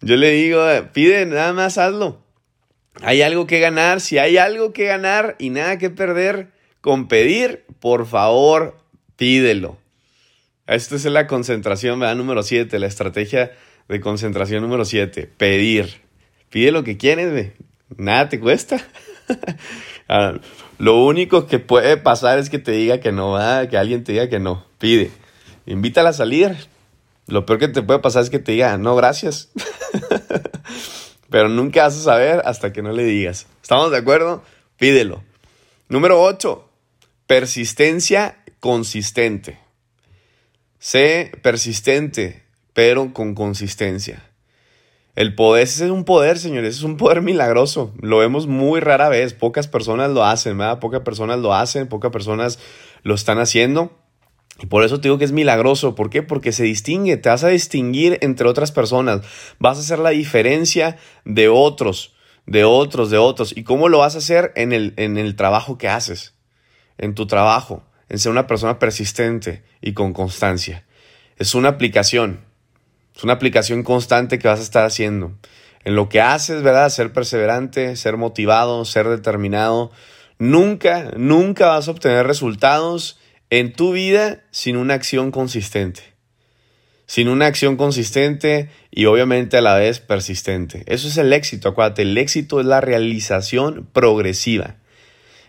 Yo 0.00 0.16
le 0.16 0.30
digo, 0.30 0.62
pide, 0.92 1.26
nada 1.26 1.52
más 1.52 1.78
hazlo. 1.78 2.22
Hay 3.02 3.22
algo 3.22 3.46
que 3.46 3.58
ganar. 3.58 4.00
Si 4.00 4.18
hay 4.18 4.36
algo 4.36 4.72
que 4.72 4.84
ganar 4.84 5.36
y 5.38 5.50
nada 5.50 5.78
que 5.78 5.90
perder 5.90 6.52
con 6.80 7.08
pedir, 7.08 7.64
por 7.80 8.06
favor, 8.06 8.76
pídelo. 9.16 9.78
Esta 10.66 10.96
es 10.96 11.04
la 11.06 11.26
concentración, 11.26 12.00
¿verdad? 12.00 12.16
Número 12.16 12.42
7, 12.42 12.78
la 12.78 12.86
estrategia 12.86 13.52
de 13.88 14.00
concentración 14.00 14.62
número 14.62 14.84
7, 14.84 15.30
pedir. 15.36 16.05
Pide 16.50 16.70
lo 16.72 16.84
que 16.84 16.96
quieres. 16.96 17.52
Nada 17.96 18.28
te 18.28 18.40
cuesta. 18.40 18.80
Ah, 20.08 20.38
lo 20.78 21.04
único 21.04 21.48
que 21.48 21.58
puede 21.58 21.96
pasar 21.96 22.38
es 22.38 22.48
que 22.48 22.60
te 22.60 22.70
diga 22.70 23.00
que 23.00 23.10
no, 23.10 23.32
va, 23.32 23.66
que 23.66 23.76
alguien 23.76 24.04
te 24.04 24.12
diga 24.12 24.28
que 24.28 24.38
no. 24.38 24.64
Pide. 24.78 25.10
Invítala 25.66 26.10
a 26.10 26.12
salir. 26.12 26.56
Lo 27.26 27.44
peor 27.44 27.58
que 27.58 27.66
te 27.66 27.82
puede 27.82 27.98
pasar 27.98 28.22
es 28.22 28.30
que 28.30 28.38
te 28.38 28.52
diga, 28.52 28.78
no, 28.78 28.94
gracias. 28.94 29.50
Pero 31.28 31.48
nunca 31.48 31.82
vas 31.82 31.96
a 31.96 32.02
saber 32.02 32.40
hasta 32.44 32.72
que 32.72 32.82
no 32.82 32.92
le 32.92 33.02
digas. 33.02 33.48
¿Estamos 33.62 33.90
de 33.90 33.96
acuerdo? 33.96 34.44
Pídelo. 34.78 35.24
Número 35.88 36.22
8. 36.22 36.68
Persistencia 37.26 38.38
consistente. 38.60 39.58
Sé 40.78 41.32
persistente, 41.42 42.44
pero 42.72 43.12
con 43.12 43.34
consistencia. 43.34 44.25
El 45.16 45.34
poder, 45.34 45.62
ese 45.62 45.86
es 45.86 45.90
un 45.90 46.04
poder, 46.04 46.38
señores, 46.38 46.76
es 46.76 46.82
un 46.82 46.98
poder 46.98 47.22
milagroso. 47.22 47.94
Lo 48.02 48.18
vemos 48.18 48.46
muy 48.46 48.80
rara 48.80 49.08
vez, 49.08 49.32
pocas 49.32 49.66
personas 49.66 50.10
lo 50.10 50.22
hacen, 50.24 50.58
¿verdad? 50.58 50.78
Pocas 50.78 51.00
personas 51.00 51.38
lo 51.38 51.54
hacen, 51.54 51.88
pocas 51.88 52.12
personas 52.12 52.58
lo 53.02 53.14
están 53.14 53.38
haciendo. 53.38 53.98
Y 54.60 54.66
por 54.66 54.84
eso 54.84 55.00
te 55.00 55.08
digo 55.08 55.16
que 55.16 55.24
es 55.24 55.32
milagroso. 55.32 55.94
¿Por 55.94 56.10
qué? 56.10 56.22
Porque 56.22 56.52
se 56.52 56.64
distingue, 56.64 57.16
te 57.16 57.30
vas 57.30 57.44
a 57.44 57.48
distinguir 57.48 58.18
entre 58.20 58.46
otras 58.46 58.72
personas. 58.72 59.22
Vas 59.58 59.78
a 59.78 59.80
hacer 59.80 59.98
la 59.98 60.10
diferencia 60.10 60.98
de 61.24 61.48
otros, 61.48 62.14
de 62.44 62.64
otros, 62.64 63.08
de 63.08 63.16
otros. 63.16 63.56
¿Y 63.56 63.64
cómo 63.64 63.88
lo 63.88 63.98
vas 63.98 64.16
a 64.16 64.18
hacer 64.18 64.52
en 64.54 64.74
el, 64.74 64.92
en 64.98 65.16
el 65.16 65.34
trabajo 65.34 65.78
que 65.78 65.88
haces? 65.88 66.34
En 66.98 67.14
tu 67.14 67.26
trabajo, 67.26 67.84
en 68.10 68.18
ser 68.18 68.32
una 68.32 68.46
persona 68.46 68.78
persistente 68.78 69.64
y 69.80 69.94
con 69.94 70.12
constancia. 70.12 70.84
Es 71.38 71.54
una 71.54 71.70
aplicación. 71.70 72.45
Es 73.16 73.24
una 73.24 73.32
aplicación 73.32 73.82
constante 73.82 74.38
que 74.38 74.48
vas 74.48 74.60
a 74.60 74.64
estar 74.64 74.84
haciendo. 74.84 75.32
En 75.84 75.96
lo 75.96 76.08
que 76.08 76.20
haces, 76.20 76.62
¿verdad? 76.62 76.90
Ser 76.90 77.12
perseverante, 77.12 77.96
ser 77.96 78.16
motivado, 78.16 78.84
ser 78.84 79.08
determinado. 79.08 79.90
Nunca, 80.38 81.12
nunca 81.16 81.68
vas 81.68 81.88
a 81.88 81.92
obtener 81.92 82.26
resultados 82.26 83.18
en 83.48 83.72
tu 83.72 83.92
vida 83.92 84.42
sin 84.50 84.76
una 84.76 84.94
acción 84.94 85.30
consistente. 85.30 86.02
Sin 87.06 87.28
una 87.28 87.46
acción 87.46 87.76
consistente 87.76 88.68
y 88.90 89.06
obviamente 89.06 89.56
a 89.56 89.62
la 89.62 89.76
vez 89.76 90.00
persistente. 90.00 90.82
Eso 90.86 91.08
es 91.08 91.16
el 91.16 91.32
éxito, 91.32 91.68
acuérdate, 91.68 92.02
el 92.02 92.18
éxito 92.18 92.60
es 92.60 92.66
la 92.66 92.80
realización 92.80 93.88
progresiva. 93.92 94.76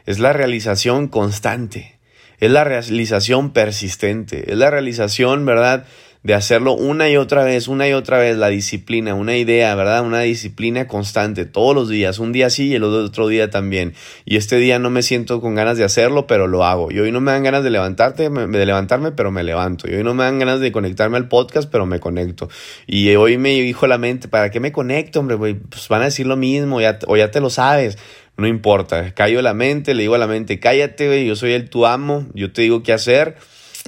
Es 0.06 0.20
la 0.20 0.32
realización 0.32 1.10
constante. 1.10 2.00
Es 2.40 2.52
la 2.52 2.64
realización 2.64 3.52
persistente. 3.52 4.52
Es 4.52 4.58
la 4.58 4.70
realización, 4.70 5.46
¿verdad? 5.46 5.86
De 6.24 6.34
hacerlo 6.34 6.74
una 6.74 7.10
y 7.10 7.18
otra 7.18 7.44
vez, 7.44 7.68
una 7.68 7.88
y 7.88 7.94
otra 7.94 8.18
vez, 8.18 8.38
la 8.38 8.50
disciplina, 8.50 9.14
una 9.14 9.38
idea, 9.38 9.74
¿verdad? 9.76 10.06
Una 10.06 10.22
disciplina 10.22 10.88
constante, 10.88 11.46
todos 11.46 11.76
los 11.76 11.90
días, 11.90 12.20
un 12.20 12.32
día 12.32 12.50
sí 12.50 12.68
y 12.68 12.76
el 12.76 12.84
otro 12.84 13.28
día 13.28 13.50
también. 13.50 13.94
Y 14.26 14.38
este 14.38 14.58
día 14.58 14.80
no 14.80 14.90
me 14.90 15.04
siento 15.04 15.40
con 15.42 15.56
ganas 15.56 15.78
de 15.78 15.84
hacerlo, 15.84 16.28
pero 16.28 16.48
lo 16.48 16.66
hago. 16.66 16.92
Y 16.92 17.00
hoy 17.00 17.12
no 17.12 17.22
me 17.22 17.32
dan 17.32 17.44
ganas 17.44 17.64
de 17.64 17.70
levantarte, 17.70 18.30
de 18.30 18.66
levantarme, 18.66 19.12
pero 19.12 19.32
me 19.32 19.44
levanto. 19.44 19.90
Y 19.90 19.96
hoy 19.96 20.04
no 20.04 20.14
me 20.14 20.24
dan 20.24 20.40
ganas 20.40 20.60
de 20.60 20.72
conectarme 20.72 21.18
al 21.18 21.28
podcast, 21.28 21.70
pero 21.72 21.86
me 21.86 22.00
conecto. 22.00 22.50
Y 22.88 23.16
hoy 23.16 23.38
me 23.38 23.50
dijo 23.50 23.88
la 23.88 23.98
mente, 23.98 24.28
¿para 24.28 24.50
qué 24.50 24.60
me 24.60 24.72
conecto, 24.72 25.20
hombre? 25.20 25.38
Pues 25.38 25.88
van 25.88 26.02
a 26.02 26.06
decir 26.06 26.26
lo 26.26 26.36
mismo, 26.36 26.82
ya, 26.82 27.00
o 27.08 27.16
ya 27.16 27.32
te 27.32 27.40
lo 27.40 27.50
sabes. 27.50 27.98
No 28.38 28.48
importa, 28.48 29.14
callo 29.16 29.42
la 29.42 29.54
mente, 29.54 29.96
le 29.96 30.04
digo 30.04 30.16
a 30.16 30.20
la 30.20 30.28
mente, 30.28 30.60
cállate, 30.60 31.26
yo 31.26 31.36
soy 31.36 31.54
el 31.54 31.70
tu 31.70 31.88
amo, 31.88 32.28
yo 32.36 32.52
te 32.52 32.62
digo 32.62 32.84
qué 32.84 32.94
hacer 32.94 33.36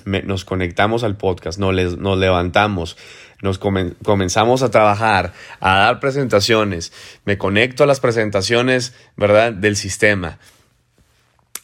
nos 0.06 0.46
conectamos 0.46 1.03
al 1.03 1.18
podcast, 1.18 1.60
nos, 1.60 1.98
nos 1.98 2.18
levantamos, 2.18 2.98
nos 3.41 3.58
comenzamos 3.58 4.63
a 4.63 4.72
trabajar, 4.72 5.34
a 5.60 5.77
dar 5.77 6.00
presentaciones, 6.00 6.91
me 7.25 7.38
conecto 7.38 7.84
a 7.84 7.88
las 7.88 8.00
presentaciones, 8.00 8.94
¿verdad? 9.15 9.53
Del 9.53 9.75
sistema. 9.75 10.39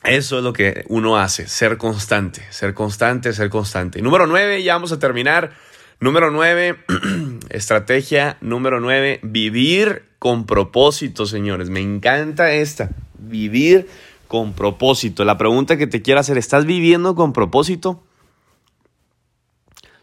Eso 0.04 0.38
es 0.38 0.44
lo 0.44 0.54
que 0.54 0.86
uno 0.88 1.18
hace, 1.18 1.48
ser 1.48 1.77
constante, 1.77 2.44
ser 2.51 2.74
constante, 2.74 3.34
ser 3.34 3.50
constante. 3.50 4.01
Número 4.01 4.27
nueve, 4.27 4.62
ya 4.62 4.74
vamos 4.74 4.92
a 4.92 5.00
terminar. 5.00 5.54
Número 6.00 6.30
nueve, 6.30 6.77
estrategia 7.50 8.38
número 8.42 8.80
nueve, 8.80 9.20
vivir 9.24 10.04
con 10.20 10.46
propósito, 10.46 11.25
señores. 11.25 11.70
Me 11.70 11.82
encanta 11.82 12.54
esta, 12.54 12.92
vivir 13.18 13.88
con 14.27 14.54
propósito. 14.54 15.25
La 15.25 15.38
pregunta 15.38 15.77
que 15.77 15.88
te 15.88 16.01
quiero 16.01 16.20
hacer, 16.20 16.38
¿estás 16.38 16.65
viviendo 16.65 17.15
con 17.15 17.34
propósito? 17.34 18.04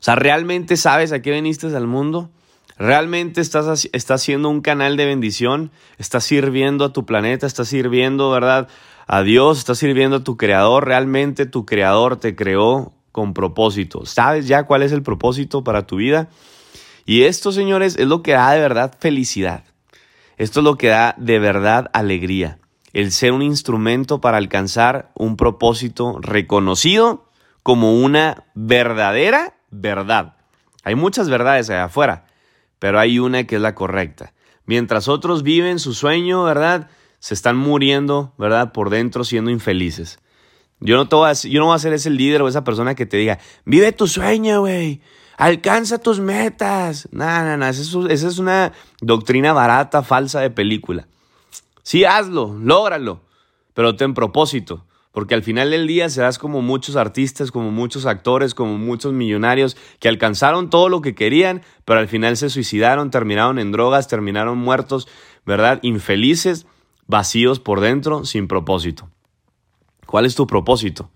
O 0.03 0.05
sea, 0.05 0.17
¿realmente 0.17 0.77
sabes 0.77 1.13
a 1.13 1.23
qué 1.23 1.31
viniste 1.31 1.69
al 1.69 1.87
mundo? 1.87 2.29
¿Realmente 2.77 3.41
estás, 3.41 3.89
estás 3.93 4.21
siendo 4.21 4.49
un 4.49 4.61
canal 4.61 4.97
de 4.97 5.07
bendición? 5.07 5.71
¿Estás 5.97 6.25
sirviendo 6.25 6.85
a 6.85 6.93
tu 6.93 7.07
planeta? 7.07 7.47
¿Estás 7.47 7.69
sirviendo, 7.69 8.29
verdad, 8.33 8.67
a 9.07 9.23
Dios? 9.23 9.59
¿Estás 9.59 9.79
sirviendo 9.79 10.17
a 10.17 10.25
tu 10.25 10.37
creador? 10.37 10.87
¿Realmente 10.87 11.47
tu 11.47 11.65
creador 11.65 12.17
te 12.17 12.35
creó 12.35 12.93
con 13.13 13.33
propósito? 13.33 14.05
¿Sabes 14.05 14.49
ya 14.49 14.65
cuál 14.65 14.83
es 14.83 14.91
el 14.91 15.05
propósito 15.05 15.63
para 15.63 15.87
tu 15.87 15.99
vida? 15.99 16.31
Y 17.07 17.23
esto, 17.23 17.53
señores, 17.53 17.95
es 17.97 18.09
lo 18.09 18.25
que 18.25 18.33
da 18.33 18.51
de 18.51 18.61
verdad 18.61 18.97
felicidad. 18.99 19.63
Esto 20.37 20.59
es 20.59 20.65
lo 20.65 20.77
que 20.79 20.89
da 20.89 21.15
de 21.17 21.39
verdad 21.39 21.93
alegría. 21.93 22.59
El 22.93 23.13
ser 23.13 23.31
un 23.31 23.43
instrumento 23.43 24.21
para 24.21 24.39
alcanzar 24.39 25.13
un 25.15 25.37
propósito 25.37 26.19
reconocido 26.21 27.29
como 27.63 27.95
una 28.03 28.47
verdadera 28.57 29.55
verdad. 29.73 30.37
Hay 30.85 30.95
muchas 30.95 31.29
verdades 31.29 31.71
allá 31.71 31.85
afuera, 31.85 32.27
pero 32.79 33.01
hay 33.01 33.19
una 33.19 33.45
que 33.45 33.57
es 33.57 33.63
la 33.63 33.75
correcta. 33.75 34.33
Mientras 34.67 35.09
otros 35.09 35.43
viven 35.43 35.79
su 35.79 35.95
sueño, 35.95 36.45
¿verdad? 36.45 36.89
Se 37.19 37.35
están 37.35 37.57
muriendo, 37.57 38.35
¿verdad? 38.39 38.73
Por 38.73 38.91
dentro 38.91 39.25
siendo 39.25 39.51
infelices. 39.51 40.19
Yo 40.79 40.97
no, 40.97 41.09
te 41.09 41.17
voy 41.17 41.31
a, 41.31 41.33
yo 41.33 41.61
no 41.61 41.67
voy 41.67 41.77
a 41.77 41.79
ser 41.79 41.93
ese 41.93 42.11
líder 42.11 42.43
o 42.43 42.49
esa 42.49 42.65
persona 42.65 42.95
que 42.95 43.07
te 43.07 43.17
diga, 43.17 43.39
vive 43.65 43.93
tu 43.93 44.07
sueño, 44.07 44.61
güey. 44.61 45.01
Alcanza 45.37 45.99
tus 45.99 46.21
metas. 46.21 47.09
No, 47.13 47.45
no, 47.45 47.57
no. 47.57 47.67
Esa 47.67 48.29
es 48.29 48.39
una 48.39 48.73
doctrina 49.01 49.53
barata, 49.53 50.03
falsa 50.03 50.41
de 50.41 50.51
película. 50.51 51.07
Sí, 51.83 52.05
hazlo, 52.05 52.57
lógralo, 52.61 53.23
pero 53.75 53.97
ten 53.97 54.15
propósito. 54.15 54.85
Porque 55.13 55.35
al 55.35 55.43
final 55.43 55.71
del 55.71 55.87
día 55.87 56.09
serás 56.09 56.39
como 56.39 56.63
muchos 56.63 56.97
artistas, 56.97 57.51
como 57.53 57.71
muchos 57.71 58.07
actores, 58.07 58.55
como 58.55 58.79
muchos 58.79 59.13
millonarios 59.13 59.77
que 60.01 60.09
alcanzaron 60.09 60.71
todo 60.71 60.89
lo 60.89 61.03
que 61.03 61.15
querían, 61.15 61.63
pero 61.85 62.01
al 62.01 62.09
final 62.09 62.37
se 62.37 62.49
suicidaron, 62.49 63.11
terminaron 63.11 63.59
en 63.59 63.73
drogas, 63.73 64.09
terminaron 64.09 64.59
muertos, 64.59 65.07
¿verdad? 65.45 65.81
Infelices, 65.83 66.67
vacíos 67.07 67.61
por 67.61 67.81
dentro, 67.81 68.25
sin 68.25 68.49
propósito. 68.49 69.11
¿Cuál 70.07 70.25
es 70.25 70.35
tu 70.35 70.47
propósito? 70.47 71.11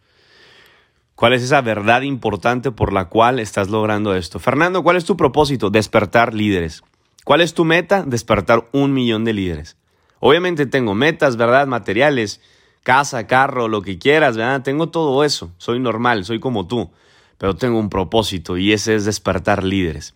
¿Cuál 1.14 1.32
es 1.32 1.42
esa 1.42 1.62
verdad 1.62 2.02
importante 2.02 2.70
por 2.70 2.92
la 2.92 3.06
cual 3.06 3.40
estás 3.40 3.70
logrando 3.70 4.14
esto? 4.14 4.38
Fernando, 4.38 4.82
¿cuál 4.82 4.96
es 4.96 5.06
tu 5.06 5.16
propósito? 5.16 5.70
Despertar 5.70 6.34
líderes. 6.34 6.82
¿Cuál 7.24 7.40
es 7.40 7.54
tu 7.54 7.64
meta? 7.64 8.04
Despertar 8.06 8.68
un 8.72 8.92
millón 8.92 9.24
de 9.24 9.32
líderes. 9.32 9.78
Obviamente 10.20 10.66
tengo 10.66 10.94
metas, 10.94 11.38
¿verdad? 11.38 11.66
Materiales, 11.66 12.42
casa, 12.86 13.26
carro, 13.26 13.66
lo 13.66 13.82
que 13.82 13.98
quieras, 13.98 14.36
¿verdad? 14.36 14.62
Tengo 14.62 14.90
todo 14.90 15.24
eso. 15.24 15.50
Soy 15.58 15.80
normal, 15.80 16.24
soy 16.24 16.38
como 16.38 16.68
tú. 16.68 16.92
Pero 17.36 17.56
tengo 17.56 17.80
un 17.80 17.90
propósito 17.90 18.56
y 18.56 18.72
ese 18.72 18.94
es 18.94 19.04
despertar 19.04 19.64
líderes. 19.64 20.14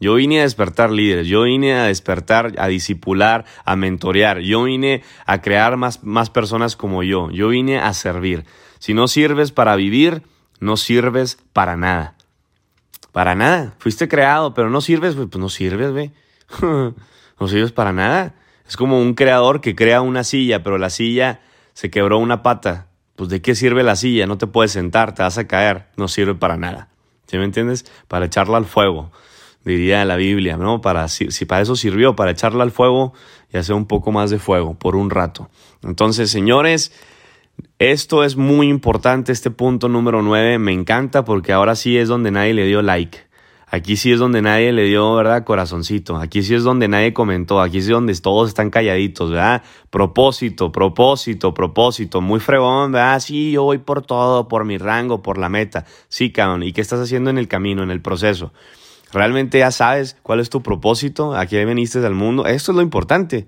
Yo 0.00 0.14
vine 0.16 0.40
a 0.40 0.42
despertar 0.42 0.90
líderes, 0.90 1.26
yo 1.28 1.42
vine 1.44 1.74
a 1.74 1.84
despertar, 1.84 2.52
a 2.58 2.68
disipular, 2.68 3.46
a 3.64 3.74
mentorear, 3.74 4.40
yo 4.40 4.64
vine 4.64 5.02
a 5.24 5.40
crear 5.40 5.78
más, 5.78 6.04
más 6.04 6.28
personas 6.28 6.76
como 6.76 7.02
yo, 7.02 7.30
yo 7.30 7.48
vine 7.48 7.78
a 7.78 7.92
servir. 7.94 8.44
Si 8.78 8.92
no 8.92 9.08
sirves 9.08 9.50
para 9.50 9.74
vivir, 9.76 10.22
no 10.58 10.76
sirves 10.76 11.38
para 11.54 11.76
nada. 11.76 12.16
Para 13.12 13.34
nada. 13.34 13.74
Fuiste 13.78 14.08
creado, 14.08 14.52
pero 14.52 14.68
no 14.68 14.82
sirves, 14.82 15.14
pues 15.14 15.28
no 15.36 15.48
sirves, 15.48 15.92
ve. 15.94 16.12
no 16.60 17.48
sirves 17.48 17.72
para 17.72 17.94
nada. 17.94 18.34
Es 18.68 18.76
como 18.76 19.00
un 19.00 19.14
creador 19.14 19.62
que 19.62 19.74
crea 19.74 20.02
una 20.02 20.22
silla, 20.22 20.62
pero 20.62 20.76
la 20.76 20.90
silla 20.90 21.40
se 21.72 21.90
quebró 21.90 22.18
una 22.18 22.42
pata. 22.42 22.88
Pues 23.16 23.28
de 23.28 23.42
qué 23.42 23.54
sirve 23.54 23.82
la 23.82 23.96
silla? 23.96 24.26
No 24.26 24.38
te 24.38 24.46
puedes 24.46 24.72
sentar, 24.72 25.14
te 25.14 25.22
vas 25.22 25.38
a 25.38 25.46
caer. 25.46 25.86
No 25.96 26.08
sirve 26.08 26.34
para 26.34 26.56
nada. 26.56 26.88
¿Sí 27.26 27.38
me 27.38 27.44
entiendes? 27.44 27.84
Para 28.08 28.26
echarla 28.26 28.56
al 28.56 28.64
fuego, 28.64 29.12
diría 29.64 30.04
la 30.04 30.16
Biblia, 30.16 30.56
¿no? 30.56 30.80
Para, 30.80 31.06
si, 31.08 31.30
si 31.30 31.44
para 31.44 31.62
eso 31.62 31.76
sirvió, 31.76 32.16
para 32.16 32.32
echarla 32.32 32.64
al 32.64 32.72
fuego 32.72 33.12
y 33.52 33.56
hacer 33.56 33.74
un 33.76 33.86
poco 33.86 34.10
más 34.10 34.30
de 34.30 34.38
fuego 34.38 34.74
por 34.74 34.96
un 34.96 35.10
rato. 35.10 35.48
Entonces, 35.82 36.30
señores, 36.30 36.92
esto 37.78 38.24
es 38.24 38.36
muy 38.36 38.68
importante, 38.68 39.32
este 39.32 39.50
punto 39.50 39.88
número 39.88 40.22
9. 40.22 40.58
Me 40.58 40.72
encanta 40.72 41.24
porque 41.24 41.52
ahora 41.52 41.76
sí 41.76 41.96
es 41.98 42.08
donde 42.08 42.30
nadie 42.30 42.54
le 42.54 42.66
dio 42.66 42.82
like. 42.82 43.29
Aquí 43.72 43.96
sí 43.96 44.10
es 44.10 44.18
donde 44.18 44.42
nadie 44.42 44.72
le 44.72 44.84
dio, 44.84 45.14
¿verdad? 45.14 45.44
Corazoncito. 45.44 46.16
Aquí 46.16 46.42
sí 46.42 46.56
es 46.56 46.64
donde 46.64 46.88
nadie 46.88 47.12
comentó. 47.12 47.60
Aquí 47.60 47.80
sí 47.80 47.88
es 47.88 47.92
donde 47.92 48.14
todos 48.16 48.48
están 48.48 48.68
calladitos, 48.68 49.30
¿verdad? 49.30 49.62
Propósito, 49.90 50.72
propósito, 50.72 51.54
propósito. 51.54 52.20
Muy 52.20 52.40
fregón, 52.40 52.90
¿verdad? 52.90 53.20
Sí, 53.20 53.52
yo 53.52 53.62
voy 53.62 53.78
por 53.78 54.02
todo, 54.02 54.48
por 54.48 54.64
mi 54.64 54.76
rango, 54.76 55.22
por 55.22 55.38
la 55.38 55.48
meta. 55.48 55.84
Sí, 56.08 56.32
cabrón. 56.32 56.64
¿Y 56.64 56.72
qué 56.72 56.80
estás 56.80 56.98
haciendo 56.98 57.30
en 57.30 57.38
el 57.38 57.46
camino, 57.46 57.84
en 57.84 57.92
el 57.92 58.02
proceso? 58.02 58.52
¿Realmente 59.12 59.60
ya 59.60 59.70
sabes 59.70 60.16
cuál 60.24 60.40
es 60.40 60.50
tu 60.50 60.62
propósito? 60.62 61.36
¿A 61.36 61.46
qué 61.46 61.64
viniste 61.64 62.04
al 62.04 62.14
mundo? 62.14 62.46
Esto 62.46 62.72
es 62.72 62.76
lo 62.76 62.82
importante. 62.82 63.46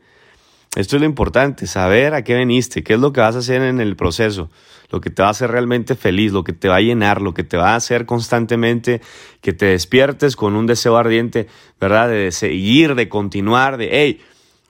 Esto 0.75 0.97
es 0.97 1.03
lo 1.03 1.07
importante, 1.07 1.67
saber 1.67 2.15
a 2.15 2.25
qué 2.25 2.35
veniste, 2.35 2.83
qué 2.83 2.95
es 2.95 2.99
lo 2.99 3.13
que 3.13 3.21
vas 3.21 3.37
a 3.37 3.41
hacer 3.41 3.61
en 3.61 3.79
el 3.79 3.95
proceso, 3.95 4.49
lo 4.93 5.01
que 5.01 5.11
te 5.11 5.23
va 5.23 5.29
a 5.29 5.31
hacer 5.31 5.51
realmente 5.51 5.95
feliz, 5.95 6.33
lo 6.33 6.45
que 6.45 6.53
te 6.53 6.69
va 6.69 6.77
a 6.77 6.81
llenar, 6.81 7.23
lo 7.23 7.33
que 7.33 7.45
te 7.45 7.57
va 7.57 7.73
a 7.73 7.77
hacer 7.77 8.05
constantemente 8.05 9.01
que 9.41 9.55
te 9.55 9.67
despiertes 9.67 10.37
con 10.37 10.55
un 10.55 10.67
deseo 10.67 10.99
ardiente, 10.99 11.49
¿verdad? 11.81 12.11
De 12.11 12.31
seguir, 12.31 12.95
de 12.95 13.09
continuar, 13.09 13.79
de, 13.79 13.89
hey, 13.91 14.21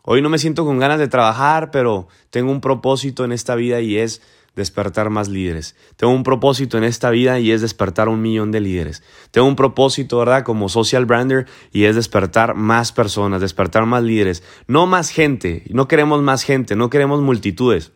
hoy 0.02 0.22
no 0.22 0.30
me 0.30 0.38
siento 0.38 0.64
con 0.64 0.78
ganas 0.78 1.00
de 1.00 1.08
trabajar, 1.08 1.72
pero 1.72 2.06
tengo 2.30 2.52
un 2.52 2.61
propósito 2.61 3.24
en 3.24 3.32
esta 3.32 3.56
vida 3.56 3.80
y 3.80 3.98
es 3.98 4.22
despertar 4.54 5.11
más 5.11 5.28
líderes. 5.28 5.74
Tengo 5.96 6.12
un 6.12 6.22
propósito 6.22 6.78
en 6.78 6.85
esta 6.85 7.11
vida 7.11 7.40
y 7.40 7.50
es 7.50 7.61
despertar 7.61 8.08
un 8.08 8.22
millón 8.22 8.52
de 8.52 8.61
líderes. 8.61 9.02
Tengo 9.32 9.48
un 9.48 9.56
propósito, 9.56 10.18
¿verdad? 10.18 10.44
Como 10.44 10.68
social 10.68 11.04
brander 11.04 11.46
y 11.72 11.85
es 11.85 11.96
despertar 11.96 12.54
más 12.54 12.92
personas, 12.92 13.40
despertar 13.40 13.87
más 13.87 14.04
líderes. 14.04 14.44
No 14.68 14.87
más 14.87 15.11
gente, 15.11 15.64
no 15.70 15.88
queremos 15.88 16.22
más 16.22 16.44
gente, 16.44 16.76
no 16.76 16.90
queremos 16.90 17.20
multitudes. 17.22 17.92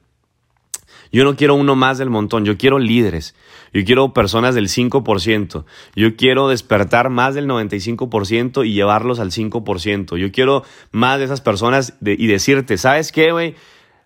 Yo 1.12 1.24
no 1.24 1.36
quiero 1.36 1.54
uno 1.54 1.76
más 1.76 1.98
del 1.98 2.10
montón, 2.10 2.44
yo 2.44 2.56
quiero 2.56 2.78
líderes. 2.78 3.34
Yo 3.72 3.84
quiero 3.84 4.12
personas 4.12 4.54
del 4.54 4.68
5%. 4.68 5.64
Yo 5.94 6.16
quiero 6.16 6.48
despertar 6.48 7.10
más 7.10 7.34
del 7.34 7.46
95% 7.46 8.66
y 8.66 8.72
llevarlos 8.72 9.20
al 9.20 9.30
5%. 9.30 10.16
Yo 10.16 10.32
quiero 10.32 10.62
más 10.92 11.18
de 11.18 11.24
esas 11.26 11.40
personas 11.40 11.94
y 12.04 12.26
decirte, 12.26 12.78
¿sabes 12.78 13.12
qué, 13.12 13.32
güey? 13.32 13.54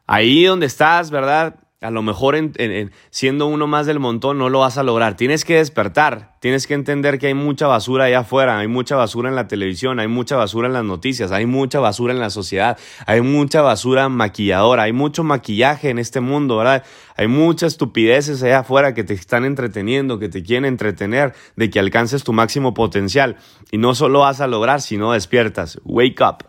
Ahí 0.07 0.45
donde 0.45 0.67
estás, 0.67 1.11
¿verdad? 1.11 1.57
A 1.83 1.91
lo 1.91 2.03
mejor 2.03 2.37
en, 2.37 2.93
siendo 3.09 3.47
uno 3.47 3.67
más 3.67 3.87
del 3.87 4.01
montón 4.01 4.37
no 4.37 4.51
lo 4.51 4.59
vas 4.59 4.77
a 4.77 4.83
lograr. 4.83 5.17
Tienes 5.17 5.47
que 5.47 5.57
despertar, 5.57 6.37
tienes 6.39 6.67
que 6.67 6.75
entender 6.75 7.19
que 7.19 7.29
hay 7.29 7.35
mucha 7.35 7.67
basura 7.69 8.05
allá 8.05 8.21
afuera, 8.21 8.59
hay 8.59 8.69
mucha 8.69 8.97
basura 8.97 9.31
en 9.31 9.35
la 9.35 9.49
televisión, 9.49 9.99
hay 9.99 10.07
mucha 10.07 10.37
basura 10.37 10.67
en 10.69 10.75
las 10.75 10.85
noticias, 10.85 11.33
hay 11.33 11.47
mucha 11.47 11.81
basura 11.81 12.13
en 12.13 12.21
la 12.21 12.29
sociedad, 12.29 12.79
hay 13.07 13.23
mucha 13.23 13.63
basura 13.63 14.11
maquilladora, 14.11 14.83
hay 14.83 14.93
mucho 14.93 15.25
maquillaje 15.25 15.89
en 15.89 15.99
este 15.99 16.21
mundo, 16.21 16.59
¿verdad? 16.59 16.85
Hay 17.17 17.29
muchas 17.29 17.73
estupideces 17.73 18.43
allá 18.43 18.59
afuera 18.59 18.93
que 18.93 19.03
te 19.03 19.15
están 19.15 19.47
entreteniendo, 19.47 20.19
que 20.19 20.29
te 20.29 20.43
quieren 20.43 20.67
entretener 20.67 21.33
de 21.57 21.71
que 21.71 21.79
alcances 21.79 22.25
tu 22.25 22.35
máximo 22.35 22.75
potencial. 22.75 23.37
Y 23.71 23.79
no 23.79 23.95
solo 23.95 24.21
vas 24.21 24.43
a 24.43 24.47
lograr, 24.47 24.83
sino 24.83 25.13
despiertas. 25.13 25.81
Wake 25.85 26.23
up, 26.23 26.45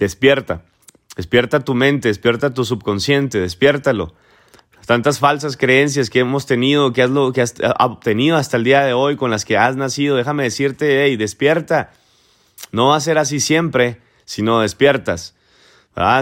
despierta. 0.00 0.62
Despierta 1.16 1.60
tu 1.60 1.74
mente, 1.74 2.08
despierta 2.08 2.52
tu 2.52 2.64
subconsciente, 2.64 3.38
despiértalo 3.38 4.14
tantas 4.86 5.18
falsas 5.18 5.56
creencias 5.56 6.10
que 6.10 6.20
hemos 6.20 6.46
tenido, 6.46 6.92
que 6.92 7.02
has, 7.02 7.10
lo, 7.10 7.32
que 7.32 7.42
has 7.42 7.54
obtenido 7.78 8.36
hasta 8.36 8.56
el 8.56 8.64
día 8.64 8.82
de 8.82 8.92
hoy, 8.92 9.16
con 9.16 9.30
las 9.30 9.44
que 9.44 9.56
has 9.56 9.76
nacido, 9.76 10.16
déjame 10.16 10.42
decirte, 10.42 11.04
hey, 11.04 11.16
despierta. 11.16 11.92
No 12.72 12.88
va 12.88 12.96
a 12.96 13.00
ser 13.00 13.18
así 13.18 13.40
siempre, 13.40 14.00
sino 14.24 14.60
despiertas. 14.60 15.34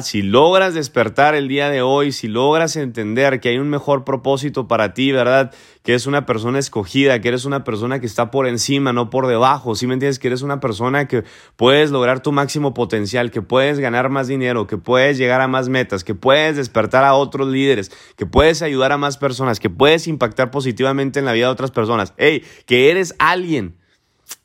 Si 0.02 0.20
logras 0.20 0.74
despertar 0.74 1.34
el 1.34 1.48
día 1.48 1.70
de 1.70 1.80
hoy, 1.80 2.12
si 2.12 2.28
logras 2.28 2.76
entender 2.76 3.40
que 3.40 3.48
hay 3.48 3.56
un 3.56 3.70
mejor 3.70 4.04
propósito 4.04 4.68
para 4.68 4.92
ti, 4.92 5.12
¿verdad? 5.12 5.50
Que 5.82 5.92
eres 5.92 6.06
una 6.06 6.26
persona 6.26 6.58
escogida, 6.58 7.22
que 7.22 7.28
eres 7.28 7.46
una 7.46 7.64
persona 7.64 7.98
que 7.98 8.04
está 8.04 8.30
por 8.30 8.46
encima, 8.46 8.92
no 8.92 9.08
por 9.08 9.26
debajo. 9.26 9.74
Si 9.74 9.86
me 9.86 9.94
entiendes? 9.94 10.18
Que 10.18 10.28
eres 10.28 10.42
una 10.42 10.60
persona 10.60 11.08
que 11.08 11.24
puedes 11.56 11.90
lograr 11.90 12.20
tu 12.20 12.32
máximo 12.32 12.74
potencial, 12.74 13.30
que 13.30 13.40
puedes 13.40 13.78
ganar 13.78 14.10
más 14.10 14.28
dinero, 14.28 14.66
que 14.66 14.76
puedes 14.76 15.16
llegar 15.16 15.40
a 15.40 15.48
más 15.48 15.70
metas, 15.70 16.04
que 16.04 16.14
puedes 16.14 16.56
despertar 16.56 17.04
a 17.04 17.14
otros 17.14 17.48
líderes, 17.48 17.90
que 18.16 18.26
puedes 18.26 18.60
ayudar 18.60 18.92
a 18.92 18.98
más 18.98 19.16
personas, 19.16 19.58
que 19.58 19.70
puedes 19.70 20.06
impactar 20.06 20.50
positivamente 20.50 21.18
en 21.18 21.24
la 21.24 21.32
vida 21.32 21.46
de 21.46 21.52
otras 21.52 21.70
personas. 21.70 22.12
Hey, 22.18 22.44
que 22.66 22.90
eres 22.90 23.14
alguien 23.18 23.76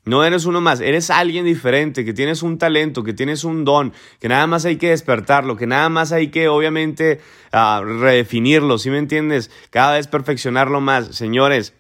no 0.08 0.24
eres 0.24 0.46
uno 0.46 0.62
más, 0.62 0.80
eres 0.80 1.10
alguien 1.10 1.43
diferente, 1.43 2.06
que 2.06 2.13
tienes 2.13 2.41
un 2.41 2.58
talento, 2.58 3.04
que 3.04 3.13
tienes 3.13 3.43
un 3.43 3.65
don, 3.65 3.91
que 4.20 4.30
nada 4.30 4.48
más 4.48 4.63
hay 4.63 4.78
que 4.78 4.91
despertarlo, 4.91 5.58
que 5.58 5.67
nada 5.67 5.89
más 5.89 6.13
hay 6.13 6.30
que 6.30 6.48
obviamente 6.48 7.20
uh, 7.52 7.84
redefinirlo, 7.84 8.78
¿sí 8.78 8.89
me 8.89 9.00
entiendes? 9.00 9.52
Cada 9.70 9.96
vez 9.98 10.08
perfeccionarlo 10.08 10.80
más. 10.80 11.08
Señores, 11.08 11.74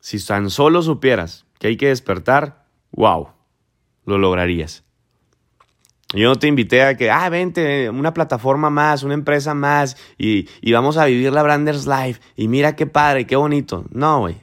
si 0.00 0.24
tan 0.24 0.48
solo 0.48 0.80
supieras 0.80 1.44
que 1.58 1.66
hay 1.68 1.76
que 1.76 1.88
despertar, 1.88 2.64
wow, 2.90 3.28
lo 4.06 4.16
lograrías. 4.16 4.84
Yo 6.14 6.28
no 6.28 6.36
te 6.36 6.46
invité 6.46 6.82
a 6.82 6.96
que, 6.96 7.10
ah, 7.10 7.28
vente, 7.28 7.90
una 7.90 8.14
plataforma 8.14 8.70
más, 8.70 9.02
una 9.02 9.14
empresa 9.14 9.52
más, 9.52 9.98
y, 10.16 10.48
y 10.62 10.72
vamos 10.72 10.96
a 10.96 11.04
vivir 11.04 11.30
la 11.32 11.42
Branders 11.42 11.86
Life, 11.86 12.20
y 12.34 12.48
mira 12.48 12.76
qué 12.76 12.86
padre, 12.86 13.26
qué 13.26 13.36
bonito. 13.36 13.84
No, 13.90 14.20
güey, 14.20 14.36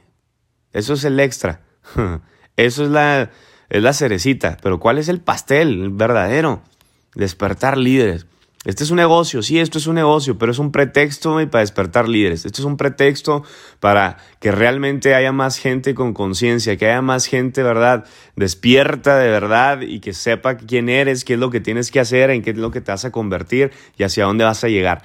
eso 0.72 0.94
es 0.94 1.02
el 1.02 1.18
extra. 1.18 1.62
eso 2.66 2.84
es 2.84 2.90
la, 2.90 3.30
es 3.68 3.82
la 3.82 3.92
cerecita. 3.92 4.56
Pero 4.62 4.80
¿cuál 4.80 4.98
es 4.98 5.08
el 5.08 5.20
pastel 5.20 5.82
el 5.82 5.90
verdadero? 5.90 6.62
Despertar 7.14 7.78
líderes. 7.78 8.26
Este 8.66 8.84
es 8.84 8.90
un 8.90 8.98
negocio, 8.98 9.42
sí, 9.42 9.58
esto 9.58 9.78
es 9.78 9.86
un 9.86 9.94
negocio, 9.94 10.36
pero 10.36 10.52
es 10.52 10.58
un 10.58 10.70
pretexto 10.70 11.36
para 11.50 11.60
despertar 11.60 12.10
líderes. 12.10 12.44
Esto 12.44 12.60
es 12.60 12.66
un 12.66 12.76
pretexto 12.76 13.42
para 13.80 14.18
que 14.38 14.52
realmente 14.52 15.14
haya 15.14 15.32
más 15.32 15.56
gente 15.56 15.94
con 15.94 16.12
conciencia, 16.12 16.76
que 16.76 16.84
haya 16.84 17.00
más 17.00 17.24
gente, 17.24 17.62
¿verdad? 17.62 18.04
Despierta 18.36 19.16
de 19.16 19.30
verdad 19.30 19.80
y 19.80 20.00
que 20.00 20.12
sepa 20.12 20.58
quién 20.58 20.90
eres, 20.90 21.24
qué 21.24 21.34
es 21.34 21.40
lo 21.40 21.48
que 21.48 21.60
tienes 21.60 21.90
que 21.90 22.00
hacer, 22.00 22.28
en 22.28 22.42
qué 22.42 22.50
es 22.50 22.58
lo 22.58 22.70
que 22.70 22.82
te 22.82 22.92
vas 22.92 23.06
a 23.06 23.10
convertir 23.10 23.72
y 23.96 24.02
hacia 24.02 24.26
dónde 24.26 24.44
vas 24.44 24.62
a 24.62 24.68
llegar. 24.68 25.04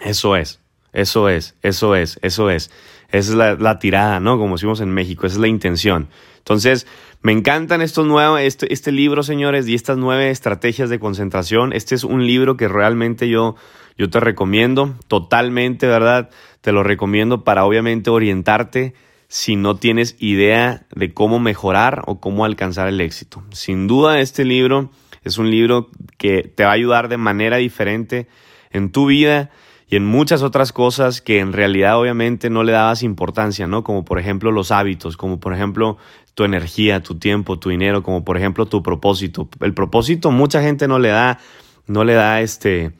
Eso 0.00 0.36
es, 0.36 0.60
eso 0.92 1.30
es, 1.30 1.54
eso 1.62 1.96
es, 1.96 2.18
eso 2.20 2.50
es. 2.50 2.70
Esa 3.08 3.30
es 3.30 3.36
la, 3.36 3.54
la 3.54 3.78
tirada, 3.78 4.20
¿no? 4.20 4.38
Como 4.38 4.56
decimos 4.56 4.80
en 4.80 4.90
México, 4.90 5.26
esa 5.26 5.36
es 5.36 5.40
la 5.40 5.48
intención. 5.48 6.08
Entonces, 6.38 6.86
me 7.22 7.32
encantan 7.32 7.82
estos 7.82 8.06
nuevos, 8.06 8.40
este, 8.40 8.72
este 8.72 8.92
libro, 8.92 9.24
señores, 9.24 9.66
y 9.66 9.74
estas 9.74 9.98
nueve 9.98 10.30
estrategias 10.30 10.88
de 10.90 11.00
concentración. 11.00 11.72
Este 11.72 11.96
es 11.96 12.04
un 12.04 12.24
libro 12.24 12.56
que 12.56 12.68
realmente 12.68 13.28
yo, 13.28 13.56
yo 13.98 14.10
te 14.10 14.20
recomiendo 14.20 14.94
totalmente, 15.08 15.88
¿verdad? 15.88 16.30
Te 16.60 16.70
lo 16.70 16.84
recomiendo 16.84 17.42
para 17.42 17.64
obviamente 17.64 18.10
orientarte 18.10 18.94
si 19.26 19.56
no 19.56 19.74
tienes 19.74 20.14
idea 20.20 20.86
de 20.94 21.12
cómo 21.12 21.40
mejorar 21.40 22.02
o 22.06 22.20
cómo 22.20 22.44
alcanzar 22.44 22.86
el 22.86 23.00
éxito. 23.00 23.42
Sin 23.50 23.88
duda, 23.88 24.20
este 24.20 24.44
libro 24.44 24.92
es 25.24 25.38
un 25.38 25.50
libro 25.50 25.90
que 26.18 26.42
te 26.42 26.62
va 26.62 26.70
a 26.70 26.74
ayudar 26.74 27.08
de 27.08 27.16
manera 27.16 27.56
diferente 27.56 28.28
en 28.70 28.92
tu 28.92 29.06
vida 29.06 29.50
y 29.88 29.96
en 29.96 30.04
muchas 30.04 30.42
otras 30.42 30.72
cosas 30.72 31.20
que 31.20 31.38
en 31.38 31.52
realidad 31.52 31.98
obviamente 31.98 32.50
no 32.50 32.64
le 32.64 32.72
dabas 32.72 33.02
importancia, 33.02 33.66
¿no? 33.66 33.84
Como 33.84 34.04
por 34.04 34.18
ejemplo 34.18 34.50
los 34.50 34.72
hábitos, 34.72 35.16
como 35.16 35.38
por 35.38 35.54
ejemplo 35.54 35.96
tu 36.34 36.44
energía, 36.44 37.02
tu 37.02 37.18
tiempo, 37.18 37.58
tu 37.58 37.70
dinero, 37.70 38.02
como 38.02 38.24
por 38.24 38.36
ejemplo 38.36 38.66
tu 38.66 38.82
propósito. 38.82 39.48
El 39.60 39.74
propósito 39.74 40.30
mucha 40.30 40.60
gente 40.60 40.88
no 40.88 40.98
le 40.98 41.08
da, 41.08 41.38
no 41.86 42.04
le 42.04 42.14
da 42.14 42.40
este, 42.40 42.92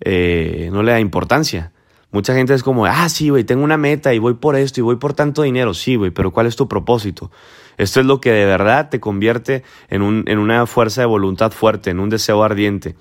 eh, 0.00 0.68
no 0.72 0.82
le 0.82 0.92
da 0.92 1.00
importancia. 1.00 1.72
Mucha 2.10 2.34
gente 2.34 2.52
es 2.52 2.62
como, 2.62 2.84
ah, 2.84 3.08
sí, 3.08 3.30
güey, 3.30 3.44
tengo 3.44 3.64
una 3.64 3.78
meta 3.78 4.12
y 4.12 4.18
voy 4.18 4.34
por 4.34 4.54
esto 4.56 4.80
y 4.80 4.82
voy 4.82 4.96
por 4.96 5.14
tanto 5.14 5.42
dinero. 5.42 5.72
Sí, 5.72 5.94
güey, 5.94 6.10
pero 6.10 6.30
¿cuál 6.32 6.46
es 6.46 6.56
tu 6.56 6.68
propósito? 6.68 7.30
Esto 7.78 8.00
es 8.00 8.06
lo 8.06 8.20
que 8.20 8.32
de 8.32 8.44
verdad 8.44 8.90
te 8.90 9.00
convierte 9.00 9.62
en, 9.88 10.02
un, 10.02 10.24
en 10.26 10.38
una 10.38 10.66
fuerza 10.66 11.00
de 11.00 11.06
voluntad 11.06 11.52
fuerte, 11.52 11.88
en 11.88 12.00
un 12.00 12.10
deseo 12.10 12.42
ardiente. 12.42 12.96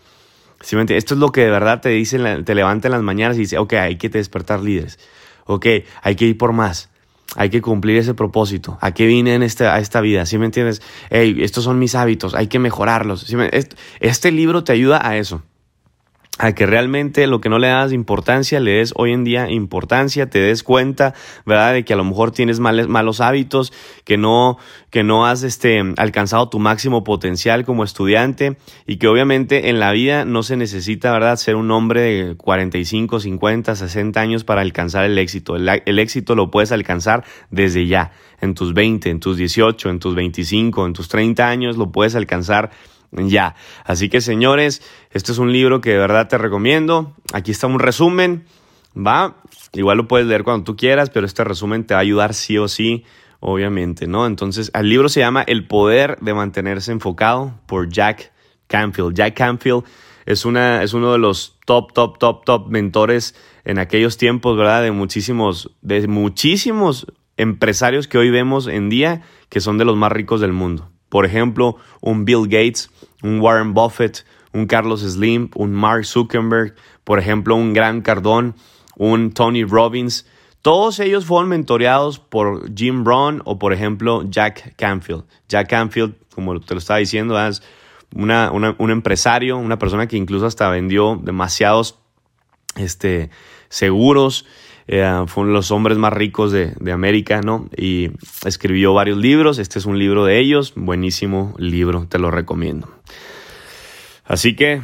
Esto 0.62 1.14
es 1.14 1.20
lo 1.20 1.32
que 1.32 1.42
de 1.42 1.52
verdad 1.52 1.82
te 1.82 1.90
dice, 1.90 2.20
te 2.44 2.56
levanta 2.56 2.88
en 2.88 2.94
las 2.94 3.02
mañanas 3.02 3.38
y 3.38 3.42
dice, 3.42 3.58
ok, 3.58 3.74
hay 3.74 3.98
que 3.98 4.10
despertar 4.10 4.62
líderes. 4.62 5.00
Ok, 5.46 5.66
hay 6.02 6.16
que 6.16 6.26
ir 6.26 6.38
por 6.38 6.54
más. 6.54 6.90
Hay 7.36 7.50
que 7.50 7.62
cumplir 7.62 7.98
ese 7.98 8.14
propósito. 8.14 8.78
¿A 8.82 8.94
qué 8.94 9.06
vine 9.06 9.36
en 9.36 9.42
a 9.44 9.80
esta 9.80 10.02
vida? 10.02 10.26
¿Sí 10.26 10.38
me 10.38 10.46
entiendes? 10.46 10.82
Hey, 11.10 11.38
estos 11.42 11.64
son 11.64 11.80
mis 11.80 11.96
hábitos, 11.96 12.36
hay 12.36 12.48
que 12.48 12.60
mejorarlos. 12.60 13.34
este 14.00 14.32
libro 14.32 14.64
te 14.64 14.74
ayuda 14.74 15.06
a 15.06 15.18
eso 15.18 15.42
a 16.38 16.54
que 16.54 16.66
realmente 16.66 17.28
lo 17.28 17.42
que 17.42 17.50
no 17.50 17.60
le 17.60 17.68
das 17.68 17.92
importancia, 17.92 18.60
le 18.60 18.72
des 18.72 18.94
hoy 18.96 19.12
en 19.12 19.24
día 19.24 19.50
importancia, 19.52 20.30
te 20.30 20.40
des 20.40 20.64
cuenta, 20.64 21.14
¿verdad? 21.46 21.74
De 21.74 21.86
que 21.86 21.94
a 21.94 21.96
lo 21.96 22.04
mejor 22.04 22.32
tienes 22.32 22.60
males, 22.60 22.88
malos 22.88 23.22
hábitos, 23.22 23.74
que 24.06 24.18
no, 24.18 24.58
que 24.90 25.04
no 25.04 25.28
has 25.28 25.44
este, 25.44 25.84
alcanzado 25.98 26.50
tu 26.50 26.58
máximo 26.58 27.04
potencial 27.04 27.66
como 27.66 27.84
estudiante 27.84 28.58
y 28.88 28.98
que 28.98 29.08
obviamente 29.08 29.70
en 29.70 29.80
la 29.80 29.92
vida 29.92 30.26
no 30.26 30.42
se 30.42 30.56
necesita, 30.56 31.12
¿verdad? 31.12 31.36
Ser 31.36 31.56
un 31.56 31.70
hombre 31.70 32.02
de 32.02 32.36
45, 32.36 33.20
50, 33.20 33.76
60 33.76 34.20
años 34.20 34.44
para 34.44 34.62
alcanzar 34.62 35.06
el 35.06 35.18
éxito. 35.18 35.56
El, 35.58 35.70
el 35.86 36.00
éxito 36.00 36.34
lo 36.34 36.50
puedes 36.50 36.72
alcanzar 36.72 37.24
desde 37.52 37.86
ya, 37.88 38.14
en 38.40 38.56
tus 38.56 38.74
20, 38.74 39.10
en 39.10 39.20
tus 39.20 39.38
18, 39.38 39.90
en 39.90 40.00
tus 40.00 40.16
25, 40.16 40.88
en 40.88 40.94
tus 40.94 41.08
30 41.08 41.48
años, 41.48 41.78
lo 41.78 41.92
puedes 41.92 42.16
alcanzar 42.16 42.72
ya. 43.12 43.56
Así 43.86 44.10
que 44.10 44.22
señores, 44.22 44.82
este 45.12 45.32
es 45.32 45.38
un 45.38 45.52
libro 45.52 45.82
que 45.82 45.92
de 45.92 45.98
verdad 45.98 46.28
te 46.28 46.38
recomiendo. 46.38 47.14
Aquí 47.34 47.52
está 47.52 47.68
un 47.68 47.80
resumen, 47.80 48.46
¿va? 48.96 49.38
Igual 49.74 49.98
lo 49.98 50.08
puedes 50.08 50.28
leer 50.28 50.44
cuando 50.44 50.64
tú 50.64 50.76
quieras, 50.76 51.10
pero 51.10 51.26
este 51.26 51.44
resumen 51.44 51.86
te 51.86 51.94
va 51.94 52.00
a 52.00 52.02
ayudar 52.02 52.34
sí 52.34 52.58
o 52.58 52.68
sí, 52.68 53.06
obviamente, 53.40 54.08
¿no? 54.08 54.28
Entonces, 54.28 54.72
el 54.74 54.90
libro 54.90 55.10
se 55.10 55.22
llama 55.22 55.44
El 55.44 55.68
poder 55.68 56.18
de 56.20 56.34
mantenerse 56.34 56.92
enfocado 56.92 57.54
por 57.68 57.90
Jack 57.90 58.32
Canfield. 58.68 59.16
Jack 59.16 59.36
Canfield 59.36 59.84
es, 60.26 60.46
una, 60.46 60.84
es 60.84 60.94
uno 60.94 61.12
de 61.12 61.18
los 61.18 61.58
top, 61.66 61.94
top, 61.94 62.18
top, 62.18 62.46
top 62.46 62.68
mentores 62.70 63.36
en 63.64 63.80
aquellos 63.80 64.18
tiempos, 64.18 64.58
¿verdad? 64.58 64.84
De 64.84 64.92
muchísimos, 64.92 65.72
de 65.82 66.08
muchísimos 66.08 67.08
empresarios 67.38 68.08
que 68.08 68.18
hoy 68.18 68.30
vemos 68.30 68.68
en 68.68 68.90
día 68.90 69.24
que 69.50 69.62
son 69.62 69.78
de 69.78 69.86
los 69.86 69.98
más 69.98 70.12
ricos 70.12 70.42
del 70.42 70.54
mundo. 70.54 70.90
Por 71.10 71.26
ejemplo, 71.26 71.78
un 72.00 72.24
Bill 72.24 72.44
Gates, 72.44 72.90
un 73.22 73.40
Warren 73.40 73.74
Buffett, 73.74 74.26
un 74.54 74.66
Carlos 74.66 75.02
Slim, 75.02 75.50
un 75.56 75.72
Mark 75.72 76.06
Zuckerberg, 76.06 76.76
por 77.04 77.20
ejemplo, 77.20 77.56
un 77.56 77.74
Gran 77.74 78.02
Cardón, 78.02 78.56
un 78.96 79.32
Tony 79.32 79.64
Robbins. 79.64 80.26
Todos 80.62 81.00
ellos 81.00 81.26
fueron 81.26 81.50
mentoreados 81.50 82.20
por 82.20 82.74
Jim 82.76 83.04
Brown 83.04 83.42
o, 83.46 83.58
por 83.58 83.74
ejemplo, 83.74 84.24
Jack 84.30 84.76
Canfield. 84.76 85.24
Jack 85.48 85.70
Canfield, 85.70 86.16
como 86.36 86.60
te 86.60 86.74
lo 86.74 86.80
estaba 86.80 87.00
diciendo, 87.00 87.40
es 87.48 87.64
un 88.14 88.92
empresario, 88.92 89.58
una 89.58 89.80
persona 89.80 90.08
que 90.08 90.18
incluso 90.18 90.46
hasta 90.46 90.70
vendió 90.70 91.20
demasiados 91.22 91.98
este, 92.76 93.30
seguros 93.70 94.46
eh, 94.94 95.24
fue 95.28 95.44
uno 95.44 95.54
de 95.54 95.58
los 95.58 95.72
hombres 95.72 95.98
más 95.98 96.12
ricos 96.12 96.52
de, 96.52 96.92
América, 96.92 97.40
¿no? 97.40 97.70
Y 97.78 98.12
escribió 98.44 98.94
varios 98.94 99.18
libros, 99.18 99.58
este 99.58 99.80
es 99.80 99.86
un 99.86 99.98
libro 99.98 100.26
de 100.26 100.38
ellos, 100.38 100.74
buenísimo 100.76 101.56
libro, 101.58 102.08
te 102.10 102.20
lo 102.20 102.30
recomiendo. 102.30 102.90
Así 104.26 104.54
que, 104.54 104.82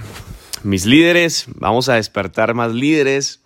mis 0.63 0.85
líderes, 0.85 1.47
vamos 1.55 1.89
a 1.89 1.95
despertar 1.95 2.53
más 2.53 2.71
líderes, 2.73 3.43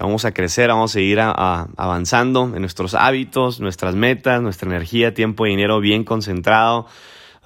vamos 0.00 0.24
a 0.24 0.34
crecer, 0.34 0.70
vamos 0.70 0.90
a 0.90 0.94
seguir 0.94 1.20
avanzando 1.20 2.50
en 2.56 2.60
nuestros 2.60 2.94
hábitos, 2.94 3.60
nuestras 3.60 3.94
metas, 3.94 4.42
nuestra 4.42 4.68
energía, 4.68 5.14
tiempo 5.14 5.46
y 5.46 5.50
dinero 5.50 5.78
bien 5.78 6.02
concentrado, 6.02 6.88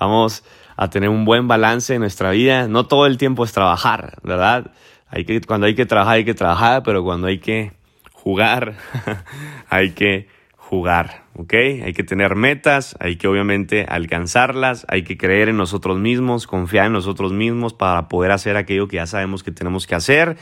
vamos 0.01 0.43
a 0.75 0.89
tener 0.89 1.11
un 1.11 1.27
buen 1.27 1.49
balance 1.49 1.93
en 1.93 2.01
nuestra 2.01 2.31
vida, 2.31 2.67
no 2.67 2.87
todo 2.87 3.05
el 3.05 3.19
tiempo 3.19 3.45
es 3.45 3.53
trabajar, 3.53 4.21
¿verdad? 4.23 4.73
Hay 5.09 5.27
que, 5.27 5.43
cuando 5.43 5.67
hay 5.67 5.75
que 5.75 5.85
trabajar, 5.85 6.15
hay 6.15 6.25
que 6.25 6.33
trabajar, 6.33 6.83
pero 6.83 7.05
cuando 7.05 7.27
hay 7.27 7.41
que 7.41 7.84
jugar, 8.25 8.79
hay 9.69 9.91
que 9.91 10.29
jugar, 10.57 11.25
¿ok? 11.35 11.53
Hay 11.85 11.93
que 11.93 12.05
tener 12.05 12.37
metas, 12.37 12.97
hay 12.99 13.17
que 13.17 13.29
obviamente 13.29 13.85
alcanzarlas, 13.87 14.87
hay 14.89 15.05
que 15.05 15.19
creer 15.19 15.51
en 15.51 15.59
nosotros 15.59 15.99
mismos, 15.99 16.47
confiar 16.47 16.87
en 16.87 16.95
nosotros 16.95 17.35
mismos 17.35 17.75
para 17.75 18.09
poder 18.09 18.33
hacer 18.33 18.57
aquello 18.57 18.89
que 18.89 18.97
ya 18.97 19.07
sabemos 19.07 19.43
que 19.43 19.51
tenemos 19.51 19.87
que 19.87 19.95
hacer. 19.95 20.39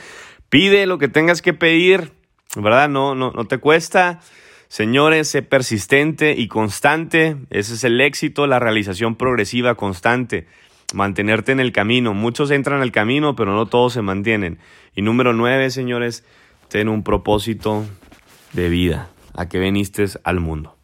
Pide 0.47 0.85
lo 0.85 0.97
que 0.97 1.09
tengas 1.09 1.41
que 1.41 1.53
pedir, 1.53 2.13
¿verdad? 2.55 2.87
No, 2.87 3.15
no, 3.15 3.31
no 3.31 3.43
te 3.43 3.57
cuesta. 3.57 4.21
Señores, 4.69 5.27
sé 5.27 5.41
persistente 5.41 6.35
y 6.37 6.47
constante. 6.47 7.35
Ese 7.49 7.73
es 7.73 7.83
el 7.83 7.99
éxito, 7.99 8.47
la 8.47 8.59
realización 8.59 9.17
progresiva 9.17 9.75
constante. 9.75 10.47
Mantenerte 10.93 11.51
en 11.51 11.59
el 11.59 11.73
camino. 11.73 12.13
Muchos 12.13 12.49
entran 12.49 12.81
al 12.81 12.93
camino, 12.93 13.35
pero 13.35 13.53
no 13.53 13.65
todos 13.65 13.91
se 13.91 14.01
mantienen. 14.01 14.59
Y 14.95 15.01
número 15.01 15.33
nueve, 15.33 15.69
señores, 15.69 16.23
ten 16.73 16.89
un 16.89 17.03
propósito 17.03 17.85
de 18.53 18.67
vida, 18.67 19.07
a 19.35 19.47
que 19.47 19.59
viniste 19.59 20.05
al 20.23 20.39
mundo. 20.39 20.75